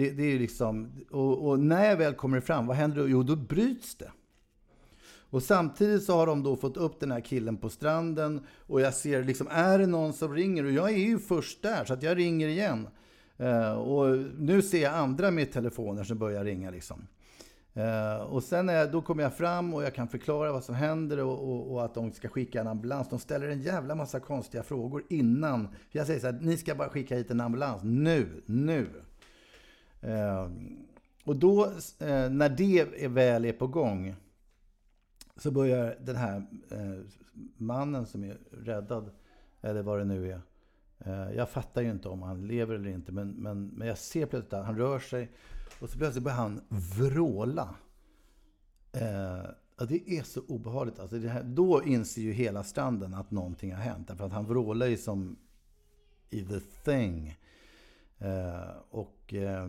Det, 0.00 0.10
det 0.10 0.22
är 0.22 0.38
liksom, 0.38 0.92
och, 1.10 1.48
och, 1.48 1.60
när 1.60 1.84
jag 1.84 1.96
väl 1.96 2.14
kommer 2.14 2.40
fram, 2.40 2.66
vad 2.66 2.76
händer 2.76 2.96
då? 2.96 3.08
Jo, 3.08 3.22
då 3.22 3.36
bryts 3.36 3.94
det. 3.94 4.10
Och 5.30 5.42
samtidigt 5.42 6.02
så 6.02 6.16
har 6.16 6.26
de 6.26 6.42
då 6.42 6.56
fått 6.56 6.76
upp 6.76 7.00
den 7.00 7.10
här 7.10 7.20
killen 7.20 7.56
på 7.56 7.68
stranden 7.68 8.46
och 8.66 8.80
jag 8.80 8.94
ser 8.94 9.24
liksom, 9.24 9.48
är 9.50 9.78
det 9.78 9.86
någon 9.86 10.12
som 10.12 10.34
ringer? 10.34 10.64
Och 10.64 10.70
jag 10.72 10.90
är 10.90 10.96
ju 10.96 11.18
först 11.18 11.62
där, 11.62 11.84
så 11.84 11.94
att 11.94 12.02
jag 12.02 12.18
ringer 12.18 12.48
igen. 12.48 12.88
Uh, 13.40 13.72
och 13.72 14.18
nu 14.38 14.62
ser 14.62 14.82
jag 14.82 14.94
andra 14.94 15.30
med 15.30 15.52
telefoner 15.52 16.04
som 16.04 16.18
börjar 16.18 16.44
ringa 16.44 16.70
liksom. 16.70 17.06
Uh, 17.76 18.22
och 18.22 18.42
sen 18.42 18.68
jag, 18.68 18.92
då 18.92 19.02
kommer 19.02 19.22
jag 19.22 19.34
fram 19.34 19.74
och 19.74 19.82
jag 19.82 19.94
kan 19.94 20.08
förklara 20.08 20.52
vad 20.52 20.64
som 20.64 20.74
händer 20.74 21.20
och, 21.20 21.48
och, 21.48 21.72
och, 21.72 21.84
att 21.84 21.94
de 21.94 22.12
ska 22.12 22.28
skicka 22.28 22.60
en 22.60 22.66
ambulans. 22.66 23.08
De 23.08 23.18
ställer 23.18 23.48
en 23.48 23.62
jävla 23.62 23.94
massa 23.94 24.20
konstiga 24.20 24.62
frågor 24.62 25.04
innan. 25.08 25.68
Jag 25.90 26.06
säger 26.06 26.20
så 26.20 26.26
här, 26.26 26.38
ni 26.40 26.56
ska 26.56 26.74
bara 26.74 26.88
skicka 26.88 27.16
hit 27.16 27.30
en 27.30 27.40
ambulans. 27.40 27.82
Nu, 27.82 28.42
nu. 28.46 28.86
Ehm, 30.00 30.86
och 31.24 31.36
då, 31.36 31.66
eh, 31.98 32.30
när 32.30 32.48
det 32.48 33.04
är 33.04 33.08
väl 33.08 33.44
är 33.44 33.52
på 33.52 33.66
gång, 33.66 34.14
så 35.36 35.50
börjar 35.50 35.96
den 36.00 36.16
här 36.16 36.46
eh, 36.70 37.04
mannen 37.56 38.06
som 38.06 38.24
är 38.24 38.38
räddad, 38.50 39.10
eller 39.60 39.82
vad 39.82 39.98
det 39.98 40.04
nu 40.04 40.32
är. 40.32 40.40
Eh, 40.98 41.36
jag 41.36 41.48
fattar 41.48 41.82
ju 41.82 41.90
inte 41.90 42.08
om 42.08 42.22
han 42.22 42.46
lever 42.46 42.74
eller 42.74 42.90
inte, 42.90 43.12
men, 43.12 43.30
men, 43.30 43.66
men 43.66 43.88
jag 43.88 43.98
ser 43.98 44.26
plötsligt 44.26 44.52
att 44.52 44.66
han 44.66 44.78
rör 44.78 44.98
sig. 44.98 45.30
Och 45.80 45.90
så 45.90 45.98
plötsligt 45.98 46.24
börjar 46.24 46.36
han 46.36 46.60
vråla. 46.68 47.74
Eh, 48.92 49.42
det 49.88 50.10
är 50.18 50.22
så 50.22 50.40
obehagligt. 50.48 50.98
Alltså 50.98 51.18
här, 51.18 51.42
då 51.42 51.82
inser 51.82 52.22
ju 52.22 52.32
hela 52.32 52.64
stranden 52.64 53.14
att 53.14 53.30
någonting 53.30 53.74
har 53.74 53.82
hänt. 53.82 54.08
Därför 54.08 54.24
att 54.24 54.32
han 54.32 54.46
vrålar 54.46 54.86
ju 54.86 54.96
som 54.96 55.36
i 56.30 56.44
The 56.44 56.60
Thing. 56.60 57.36
Eh, 58.20 58.70
och 58.90 59.34
eh, 59.34 59.68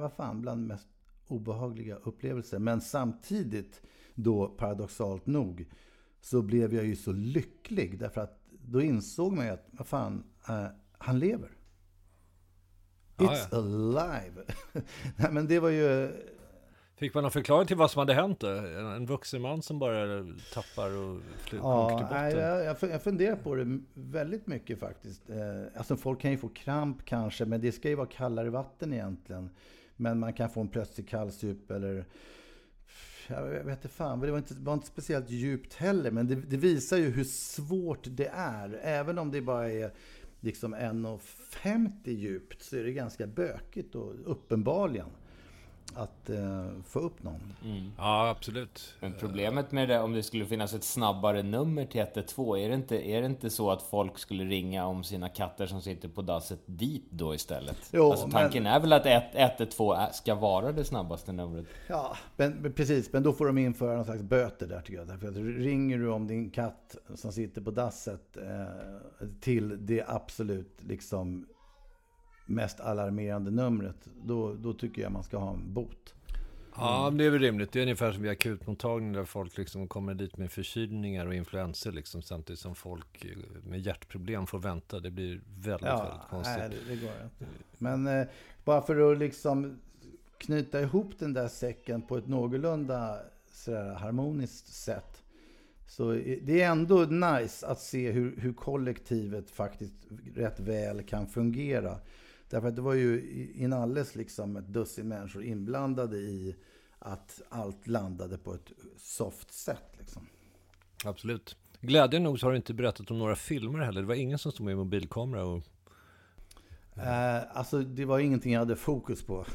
vad 0.00 0.12
fan, 0.12 0.40
bland 0.40 0.62
de 0.62 0.66
mest 0.66 0.88
obehagliga 1.26 1.96
upplevelser. 1.96 2.58
Men 2.58 2.80
samtidigt 2.80 3.82
då, 4.14 4.48
paradoxalt 4.48 5.26
nog, 5.26 5.66
så 6.20 6.42
blev 6.42 6.74
jag 6.74 6.86
ju 6.86 6.96
så 6.96 7.12
lycklig. 7.12 7.98
Därför 7.98 8.20
att 8.20 8.42
då 8.50 8.82
insåg 8.82 9.32
man 9.32 9.44
ju 9.44 9.50
att, 9.50 9.66
vad 9.70 9.86
fan, 9.86 10.24
eh, 10.48 10.66
han 10.98 11.18
lever. 11.18 11.50
It's 13.16 13.28
ah, 13.28 13.48
ja. 13.50 13.58
alive! 13.58 14.42
Nej, 15.16 15.32
men 15.32 15.46
det 15.46 15.60
var 15.60 15.68
ju 15.68 16.12
Fick 16.98 17.14
man 17.14 17.22
någon 17.22 17.30
förklaring 17.30 17.66
till 17.66 17.76
vad 17.76 17.90
som 17.90 17.98
hade 17.98 18.14
hänt 18.14 18.40
då? 18.40 18.48
En 18.48 19.06
vuxen 19.06 19.42
man 19.42 19.62
som 19.62 19.78
bara 19.78 20.26
tappar 20.52 20.96
och 20.96 21.20
flyger 21.38 21.64
ja, 21.64 21.88
till 21.88 22.06
botten? 22.06 22.38
Jag, 22.40 22.92
jag 22.92 23.02
funderar 23.02 23.36
på 23.36 23.54
det 23.54 23.80
väldigt 23.94 24.46
mycket 24.46 24.80
faktiskt. 24.80 25.30
Eh, 25.30 25.78
alltså 25.78 25.96
folk 25.96 26.20
kan 26.20 26.30
ju 26.30 26.38
få 26.38 26.48
kramp 26.48 27.04
kanske, 27.04 27.44
men 27.44 27.60
det 27.60 27.72
ska 27.72 27.88
ju 27.88 27.94
vara 27.94 28.06
kallare 28.06 28.50
vatten 28.50 28.92
egentligen. 28.92 29.50
Men 29.96 30.18
man 30.18 30.32
kan 30.32 30.50
få 30.50 30.60
en 30.60 30.68
plötslig 30.68 31.08
kallsup 31.08 31.70
eller 31.70 32.04
jag 33.28 33.64
vet 33.64 33.78
inte 33.78 33.88
fan, 33.88 34.20
det 34.20 34.30
var 34.30 34.38
inte, 34.38 34.54
var 34.54 34.74
inte 34.74 34.86
speciellt 34.86 35.30
djupt 35.30 35.74
heller. 35.74 36.10
Men 36.10 36.26
det, 36.28 36.34
det, 36.34 36.56
visar 36.56 36.96
ju 36.96 37.10
hur 37.10 37.24
svårt 37.24 38.06
det 38.10 38.30
är. 38.34 38.78
Även 38.82 39.18
om 39.18 39.30
det 39.30 39.40
bara 39.40 39.70
är 39.70 39.92
liksom 40.40 40.74
1,50 40.74 41.92
djupt 42.04 42.62
så 42.62 42.76
är 42.76 42.84
det 42.84 42.92
ganska 42.92 43.26
bökigt 43.26 43.94
och 43.94 44.14
uppenbarligen 44.24 45.08
att 45.98 46.30
eh, 46.30 46.66
få 46.86 47.00
upp 47.00 47.22
någon. 47.22 47.52
Mm. 47.64 47.92
Ja, 47.96 48.28
absolut. 48.28 48.94
Men 49.00 49.14
problemet 49.20 49.72
med 49.72 49.88
det, 49.88 50.00
om 50.00 50.12
det 50.12 50.22
skulle 50.22 50.46
finnas 50.46 50.74
ett 50.74 50.84
snabbare 50.84 51.42
nummer 51.42 51.86
till 51.86 52.00
112, 52.00 52.58
är 52.58 52.68
det, 52.68 52.74
inte, 52.74 53.08
är 53.08 53.20
det 53.20 53.26
inte 53.26 53.50
så 53.50 53.70
att 53.70 53.82
folk 53.82 54.18
skulle 54.18 54.44
ringa 54.44 54.86
om 54.86 55.04
sina 55.04 55.28
katter 55.28 55.66
som 55.66 55.82
sitter 55.82 56.08
på 56.08 56.22
dasset 56.22 56.60
dit 56.66 57.06
då 57.10 57.34
istället? 57.34 57.76
Jo, 57.92 58.10
alltså, 58.10 58.30
tanken 58.30 58.62
men... 58.62 58.72
är 58.72 58.80
väl 58.80 58.92
att 58.92 59.06
112 59.34 59.96
ska 60.12 60.34
vara 60.34 60.72
det 60.72 60.84
snabbaste 60.84 61.32
numret? 61.32 61.66
Ja, 61.88 62.16
men, 62.36 62.72
precis. 62.72 63.12
Men 63.12 63.22
då 63.22 63.32
får 63.32 63.46
de 63.46 63.58
införa 63.58 63.94
någon 63.94 64.04
slags 64.04 64.22
böter 64.22 64.66
där 64.66 64.80
tycker 64.80 64.98
jag. 64.98 65.08
Därför 65.08 65.28
att 65.28 65.36
ringer 65.36 65.98
du 65.98 66.08
om 66.08 66.26
din 66.26 66.50
katt 66.50 66.96
som 67.14 67.32
sitter 67.32 67.60
på 67.60 67.70
dasset 67.70 68.36
eh, 68.36 69.28
till 69.40 69.86
det 69.86 70.04
absolut 70.08 70.78
liksom 70.80 71.46
mest 72.48 72.80
alarmerande 72.80 73.50
numret, 73.50 74.08
då, 74.22 74.54
då 74.54 74.72
tycker 74.72 75.02
jag 75.02 75.12
man 75.12 75.22
ska 75.22 75.38
ha 75.38 75.54
en 75.54 75.74
bot. 75.74 76.14
Ja, 76.76 77.10
det 77.10 77.24
är 77.24 77.30
väl 77.30 77.40
rimligt. 77.40 77.72
Det 77.72 77.78
är 77.78 77.82
ungefär 77.82 78.12
som 78.12 78.22
vid 78.22 78.30
akutmottagningen 78.30 79.14
där 79.14 79.24
folk 79.24 79.58
liksom 79.58 79.88
kommer 79.88 80.14
dit 80.14 80.36
med 80.36 80.52
förkylningar 80.52 81.26
och 81.26 81.34
influenser 81.34 81.92
liksom, 81.92 82.22
samtidigt 82.22 82.60
som 82.60 82.74
folk 82.74 83.26
med 83.64 83.80
hjärtproblem 83.80 84.46
får 84.46 84.58
vänta. 84.58 85.00
Det 85.00 85.10
blir 85.10 85.40
väldigt, 85.58 85.88
ja, 85.88 86.02
väldigt 86.02 86.28
konstigt. 86.30 86.58
Nej, 86.58 86.68
det, 86.68 86.94
det 86.94 87.00
går 87.00 87.10
inte. 87.24 87.46
Men 87.78 88.06
eh, 88.06 88.26
bara 88.64 88.82
för 88.82 89.12
att 89.12 89.18
liksom 89.18 89.78
knyta 90.38 90.80
ihop 90.80 91.18
den 91.18 91.32
där 91.32 91.48
säcken 91.48 92.02
på 92.02 92.16
ett 92.16 92.26
någorlunda 92.26 93.18
sådär 93.52 93.94
harmoniskt 93.94 94.74
sätt. 94.74 95.22
Så 95.86 96.12
det 96.42 96.62
är 96.62 96.70
ändå 96.70 97.04
nice 97.04 97.66
att 97.66 97.80
se 97.80 98.10
hur, 98.10 98.36
hur 98.36 98.52
kollektivet 98.52 99.50
faktiskt 99.50 99.94
rätt 100.34 100.60
väl 100.60 101.02
kan 101.02 101.26
fungera. 101.26 101.98
Därför 102.50 102.68
att 102.68 102.76
det 102.76 102.82
var 102.82 102.94
ju 102.94 103.22
inalles 103.54 104.14
liksom 104.14 104.56
ett 104.56 104.68
dussin 104.68 105.08
människor 105.08 105.44
inblandade 105.44 106.16
i 106.16 106.56
att 106.98 107.42
allt 107.48 107.86
landade 107.86 108.38
på 108.38 108.54
ett 108.54 108.72
soft 108.96 109.52
sätt. 109.52 109.94
Liksom. 109.98 110.26
Absolut. 111.04 111.56
Glädjande 111.80 112.28
nog 112.28 112.40
så 112.40 112.46
har 112.46 112.50
du 112.50 112.56
inte 112.56 112.74
berättat 112.74 113.10
om 113.10 113.18
några 113.18 113.36
filmer 113.36 113.78
heller. 113.78 114.00
Det 114.00 114.06
var 114.06 114.14
ingen 114.14 114.38
som 114.38 114.52
stod 114.52 114.66
med 114.66 114.72
i 114.72 114.76
mobilkamera 114.76 115.44
och... 115.44 115.62
Eh, 116.96 117.42
alltså, 117.52 117.82
det 117.82 118.04
var 118.04 118.18
ingenting 118.18 118.52
jag 118.52 118.60
hade 118.60 118.76
fokus 118.76 119.22
på. 119.22 119.46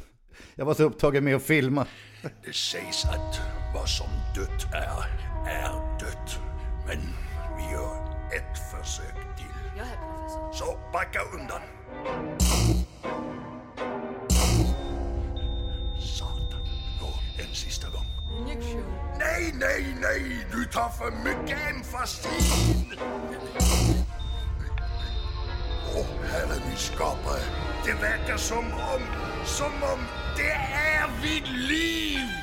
Jag 0.56 0.66
var 0.66 0.74
så 0.74 0.84
upptagen 0.84 1.24
med 1.24 1.36
att 1.36 1.44
filma. 1.44 1.88
Det 2.22 2.54
sägs 2.54 3.06
att 3.06 3.40
vad 3.74 3.90
som 3.90 4.08
dött 4.36 4.74
är, 4.74 5.08
är 5.48 6.00
dött. 6.00 6.40
Men 6.88 6.98
vi 7.58 7.72
gör 7.72 7.96
ett 8.36 8.58
försök 8.72 9.38
till. 9.38 10.13
Så 10.54 10.78
backa 10.94 11.20
undan. 11.34 11.62
Satan. 16.00 16.62
Nå, 17.02 17.08
en 17.40 17.56
sista 17.56 17.88
gång. 17.90 18.06
Nej, 19.20 19.54
nej, 19.60 19.96
nej! 20.02 20.48
Du 20.52 20.66
tar 20.66 20.90
för 20.90 21.12
mycket 21.12 21.58
emfasin! 21.70 22.96
Åh, 25.96 26.02
oh, 26.02 26.26
herre 26.32 26.62
min 26.68 26.78
skapare. 26.78 27.44
Det 27.86 27.94
verkar 27.94 28.38
som 28.38 28.66
om, 28.74 29.02
som 29.46 29.74
om 29.94 30.00
det 30.38 30.52
är 30.74 31.22
vid 31.22 31.48
liv! 31.48 32.43